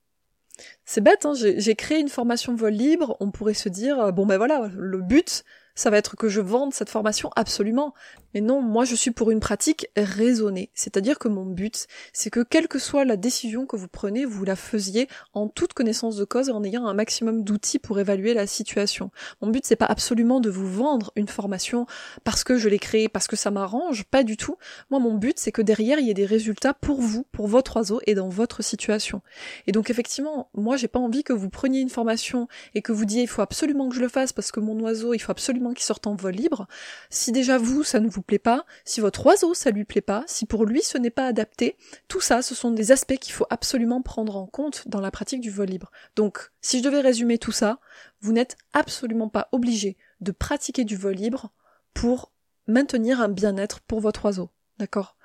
C'est 0.86 1.02
bête, 1.02 1.26
hein 1.26 1.34
j'ai 1.34 1.74
créé 1.74 1.98
une 1.98 2.08
formation 2.08 2.54
vol 2.54 2.72
libre, 2.72 3.14
on 3.20 3.30
pourrait 3.30 3.52
se 3.52 3.68
dire, 3.68 4.10
bon 4.14 4.24
ben 4.24 4.38
voilà, 4.38 4.70
le 4.74 5.02
but, 5.02 5.44
ça 5.80 5.88
va 5.88 5.96
être 5.96 6.14
que 6.14 6.28
je 6.28 6.42
vende 6.42 6.74
cette 6.74 6.90
formation 6.90 7.30
absolument. 7.36 7.94
Mais 8.34 8.42
non, 8.42 8.60
moi 8.60 8.84
je 8.84 8.94
suis 8.94 9.10
pour 9.10 9.30
une 9.30 9.40
pratique 9.40 9.88
raisonnée. 9.96 10.70
C'est-à-dire 10.74 11.18
que 11.18 11.26
mon 11.26 11.46
but, 11.46 11.86
c'est 12.12 12.28
que 12.28 12.40
quelle 12.40 12.68
que 12.68 12.78
soit 12.78 13.06
la 13.06 13.16
décision 13.16 13.64
que 13.64 13.76
vous 13.76 13.88
prenez, 13.88 14.26
vous 14.26 14.44
la 14.44 14.56
faisiez 14.56 15.08
en 15.32 15.48
toute 15.48 15.72
connaissance 15.72 16.16
de 16.16 16.24
cause 16.24 16.50
et 16.50 16.52
en 16.52 16.62
ayant 16.64 16.86
un 16.86 16.92
maximum 16.92 17.44
d'outils 17.44 17.78
pour 17.78 17.98
évaluer 17.98 18.34
la 18.34 18.46
situation. 18.46 19.10
Mon 19.40 19.48
but, 19.48 19.64
c'est 19.64 19.74
pas 19.74 19.86
absolument 19.86 20.40
de 20.40 20.50
vous 20.50 20.70
vendre 20.70 21.12
une 21.16 21.28
formation 21.28 21.86
parce 22.24 22.44
que 22.44 22.58
je 22.58 22.68
l'ai 22.68 22.78
créée, 22.78 23.08
parce 23.08 23.26
que 23.26 23.36
ça 23.36 23.50
m'arrange, 23.50 24.04
pas 24.04 24.22
du 24.22 24.36
tout. 24.36 24.56
Moi, 24.90 25.00
mon 25.00 25.14
but, 25.14 25.38
c'est 25.38 25.50
que 25.50 25.62
derrière, 25.62 25.98
il 25.98 26.06
y 26.06 26.10
ait 26.10 26.14
des 26.14 26.26
résultats 26.26 26.74
pour 26.74 27.00
vous, 27.00 27.24
pour 27.32 27.48
votre 27.48 27.76
oiseau 27.76 28.02
et 28.06 28.14
dans 28.14 28.28
votre 28.28 28.62
situation. 28.62 29.22
Et 29.66 29.72
donc, 29.72 29.88
effectivement, 29.88 30.50
moi, 30.52 30.76
j'ai 30.76 30.88
pas 30.88 31.00
envie 31.00 31.24
que 31.24 31.32
vous 31.32 31.48
preniez 31.48 31.80
une 31.80 31.88
formation 31.88 32.48
et 32.74 32.82
que 32.82 32.92
vous 32.92 33.06
disiez, 33.06 33.22
il 33.22 33.28
faut 33.28 33.40
absolument 33.42 33.88
que 33.88 33.94
je 33.94 34.02
le 34.02 34.08
fasse 34.08 34.34
parce 34.34 34.52
que 34.52 34.60
mon 34.60 34.78
oiseau, 34.80 35.14
il 35.14 35.20
faut 35.20 35.32
absolument 35.32 35.69
qu'il 35.74 35.84
sorte 35.84 36.06
en 36.06 36.14
vol 36.14 36.34
libre. 36.34 36.66
Si 37.10 37.32
déjà 37.32 37.58
vous, 37.58 37.82
ça 37.82 38.00
ne 38.00 38.08
vous 38.08 38.22
plaît 38.22 38.38
pas, 38.38 38.64
si 38.84 39.00
votre 39.00 39.24
oiseau 39.26 39.54
ça 39.54 39.70
lui 39.70 39.84
plaît 39.84 40.00
pas, 40.00 40.24
si 40.26 40.46
pour 40.46 40.64
lui 40.64 40.82
ce 40.82 40.98
n'est 40.98 41.10
pas 41.10 41.26
adapté, 41.26 41.76
tout 42.08 42.20
ça 42.20 42.42
ce 42.42 42.54
sont 42.54 42.70
des 42.70 42.92
aspects 42.92 43.18
qu'il 43.18 43.32
faut 43.32 43.46
absolument 43.50 44.02
prendre 44.02 44.36
en 44.36 44.46
compte 44.46 44.88
dans 44.88 45.00
la 45.00 45.10
pratique 45.10 45.40
du 45.40 45.50
vol 45.50 45.68
libre. 45.68 45.90
Donc 46.16 46.50
si 46.60 46.78
je 46.78 46.84
devais 46.84 47.00
résumer 47.00 47.38
tout 47.38 47.52
ça, 47.52 47.78
vous 48.20 48.32
n'êtes 48.32 48.56
absolument 48.72 49.28
pas 49.28 49.48
obligé 49.52 49.96
de 50.20 50.32
pratiquer 50.32 50.84
du 50.84 50.96
vol 50.96 51.14
libre 51.14 51.50
pour 51.94 52.32
maintenir 52.66 53.20
un 53.20 53.28
bien-être 53.28 53.80
pour 53.80 54.00
votre 54.00 54.24
oiseau. 54.24 54.50
D'accord? 54.78 55.16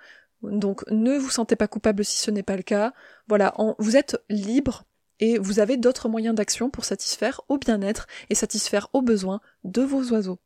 Donc 0.42 0.84
ne 0.90 1.18
vous 1.18 1.30
sentez 1.30 1.56
pas 1.56 1.68
coupable 1.68 2.04
si 2.04 2.18
ce 2.18 2.32
n'est 2.32 2.44
pas 2.44 2.58
le 2.58 2.64
cas. 2.64 2.94
Voilà, 3.28 3.54
vous 3.80 3.98
êtes 3.98 4.18
libre 4.30 4.86
et 5.20 5.38
vous 5.38 5.60
avez 5.60 5.78
d'autres 5.78 6.10
moyens 6.10 6.36
d'action 6.36 6.70
pour 6.70 6.86
satisfaire 6.86 7.42
au 7.48 7.58
bien-être 7.58 8.08
et 8.30 8.36
satisfaire 8.36 8.90
aux 8.94 9.02
besoins 9.02 9.42
de 9.64 9.82
vos 9.82 10.12
oiseaux. 10.12 10.40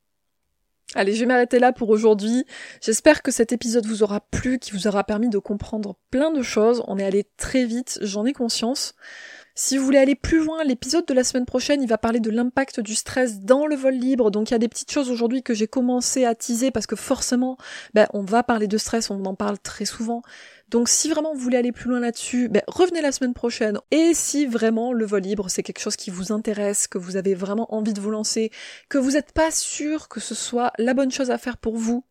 Allez, 0.96 1.14
je 1.14 1.20
vais 1.20 1.28
m'arrêter 1.28 1.60
là 1.60 1.72
pour 1.72 1.90
aujourd'hui. 1.90 2.46
J'espère 2.82 3.22
que 3.22 3.30
cet 3.30 3.52
épisode 3.52 3.86
vous 3.86 4.02
aura 4.02 4.22
plu, 4.22 4.58
qui 4.58 4.72
vous 4.72 4.88
aura 4.88 5.04
permis 5.04 5.30
de 5.30 5.38
comprendre 5.38 5.96
plein 6.10 6.32
de 6.32 6.42
choses. 6.42 6.84
On 6.88 6.98
est 6.98 7.06
allé 7.06 7.28
très 7.38 7.66
vite, 7.66 8.00
j'en 8.02 8.26
ai 8.26 8.34
conscience. 8.34 8.96
Si 9.54 9.78
vous 9.78 9.84
voulez 9.84 9.98
aller 9.98 10.16
plus 10.16 10.44
loin, 10.44 10.64
l'épisode 10.64 11.06
de 11.06 11.14
la 11.14 11.24
semaine 11.24 11.46
prochaine, 11.46 11.84
il 11.84 11.90
va 11.90 11.98
parler 11.98 12.20
de 12.20 12.32
l'impact 12.32 12.80
du 12.80 12.96
stress 12.96 13.42
dans 13.42 13.68
le 13.68 13.76
vol 13.76 13.94
libre. 13.94 14.32
Donc 14.32 14.50
il 14.50 14.54
y 14.54 14.56
a 14.56 14.60
des 14.60 14.70
petites 14.70 14.92
choses 14.92 15.12
aujourd'hui 15.12 15.44
que 15.44 15.54
j'ai 15.54 15.68
commencé 15.68 16.26
à 16.26 16.34
teaser 16.34 16.72
parce 16.72 16.88
que 16.88 16.96
forcément, 16.96 17.58
ben, 17.94 18.08
on 18.14 18.24
va 18.24 18.42
parler 18.42 18.68
de 18.68 18.78
stress, 18.78 19.12
on 19.12 19.26
en 19.26 19.36
parle 19.36 19.60
très 19.60 19.86
souvent. 19.86 20.22
Donc 20.70 20.88
si 20.88 21.10
vraiment 21.10 21.34
vous 21.34 21.40
voulez 21.40 21.58
aller 21.58 21.72
plus 21.72 21.90
loin 21.90 22.00
là-dessus, 22.00 22.48
ben, 22.48 22.62
revenez 22.68 23.02
la 23.02 23.12
semaine 23.12 23.34
prochaine. 23.34 23.80
Et 23.92 24.14
si 24.14 24.46
vraiment 24.46 24.94
le 24.94 25.06
vol 25.06 25.22
libre 25.22 25.50
c'est 25.50 25.64
quelque 25.64 25.80
chose 25.80 25.96
qui 25.96 26.12
vous 26.12 26.32
intéresse, 26.32 26.88
que 26.88 26.98
vous 26.98 27.16
avez 27.16 27.34
vraiment 27.34 27.74
envie 27.74 27.94
de 27.94 28.02
vous 28.02 28.12
lancer, 28.12 28.52
que 28.90 28.98
vous 28.98 29.12
n'êtes 29.12 29.32
pas 29.32 29.52
sûr 29.52 30.08
que 30.08 30.20
ce 30.20 30.36
soit 30.36 30.72
la 30.78 30.94
bonne 30.94 31.12
chose 31.12 31.32
à 31.32 31.38
faire 31.38 31.58
pour 31.58 31.78
vous, 31.78 32.04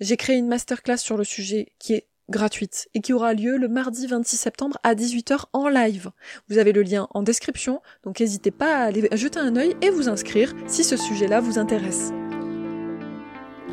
j'ai 0.00 0.16
créé 0.16 0.36
une 0.36 0.48
masterclass 0.48 0.98
sur 0.98 1.16
le 1.16 1.24
sujet 1.24 1.72
qui 1.78 1.94
est 1.94 2.06
gratuite 2.30 2.88
et 2.94 3.00
qui 3.00 3.12
aura 3.12 3.34
lieu 3.34 3.56
le 3.56 3.68
mardi 3.68 4.06
26 4.06 4.36
septembre 4.36 4.78
à 4.82 4.94
18h 4.94 5.44
en 5.52 5.68
live. 5.68 6.10
Vous 6.48 6.58
avez 6.58 6.72
le 6.72 6.82
lien 6.82 7.06
en 7.10 7.22
description, 7.22 7.82
donc 8.02 8.20
n'hésitez 8.20 8.50
pas 8.50 8.76
à 8.76 8.84
aller 8.84 9.08
jeter 9.12 9.40
un 9.40 9.56
œil 9.56 9.76
et 9.82 9.90
vous 9.90 10.08
inscrire 10.08 10.54
si 10.66 10.84
ce 10.84 10.96
sujet-là 10.96 11.40
vous 11.40 11.58
intéresse. 11.58 12.12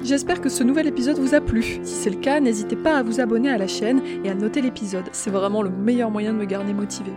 J'espère 0.04 0.42
que 0.42 0.50
ce 0.50 0.64
nouvel 0.64 0.88
épisode 0.88 1.20
vous 1.20 1.36
a 1.36 1.42
plu. 1.42 1.62
Si 1.84 1.94
c'est 1.94 2.10
le 2.10 2.16
cas, 2.16 2.40
n'hésitez 2.40 2.76
pas 2.76 2.98
à 2.98 3.04
vous 3.04 3.20
abonner 3.20 3.50
à 3.50 3.58
la 3.60 3.68
chaîne 3.68 4.02
et 4.24 4.32
à 4.32 4.34
noter 4.34 4.62
l'épisode. 4.62 5.06
C'est 5.12 5.30
vraiment 5.30 5.62
le 5.62 5.70
meilleur 5.70 6.10
moyen 6.10 6.34
de 6.34 6.40
me 6.40 6.46
garder 6.46 6.74
motivé. 6.74 7.12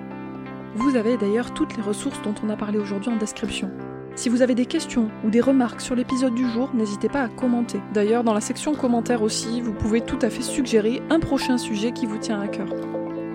Vous 0.75 0.95
avez 0.95 1.17
d'ailleurs 1.17 1.55
toutes 1.55 1.77
les 1.77 1.83
ressources 1.83 2.21
dont 2.23 2.35
on 2.45 2.51
a 2.51 2.57
parlé 2.57 2.79
aujourd'hui 2.79 3.11
en 3.11 3.17
description. 3.17 3.71
Si 4.17 4.29
vous 4.29 4.43
avez 4.43 4.55
des 4.55 4.67
questions 4.67 5.11
ou 5.25 5.31
des 5.31 5.41
remarques 5.41 5.81
sur 5.81 5.95
l'épisode 5.95 6.35
du 6.35 6.49
jour, 6.51 6.71
n'hésitez 6.75 7.09
pas 7.09 7.23
à 7.23 7.29
commenter. 7.29 7.81
D'ailleurs, 7.95 8.23
dans 8.23 8.35
la 8.35 8.43
section 8.43 8.75
commentaires 8.75 9.23
aussi, 9.23 9.63
vous 9.63 9.73
pouvez 9.73 10.03
tout 10.03 10.19
à 10.21 10.29
fait 10.29 10.43
suggérer 10.43 11.01
un 11.09 11.21
prochain 11.21 11.57
sujet 11.57 11.93
qui 11.93 12.05
vous 12.05 12.19
tient 12.19 12.41
à 12.41 12.49
cœur. 12.49 12.69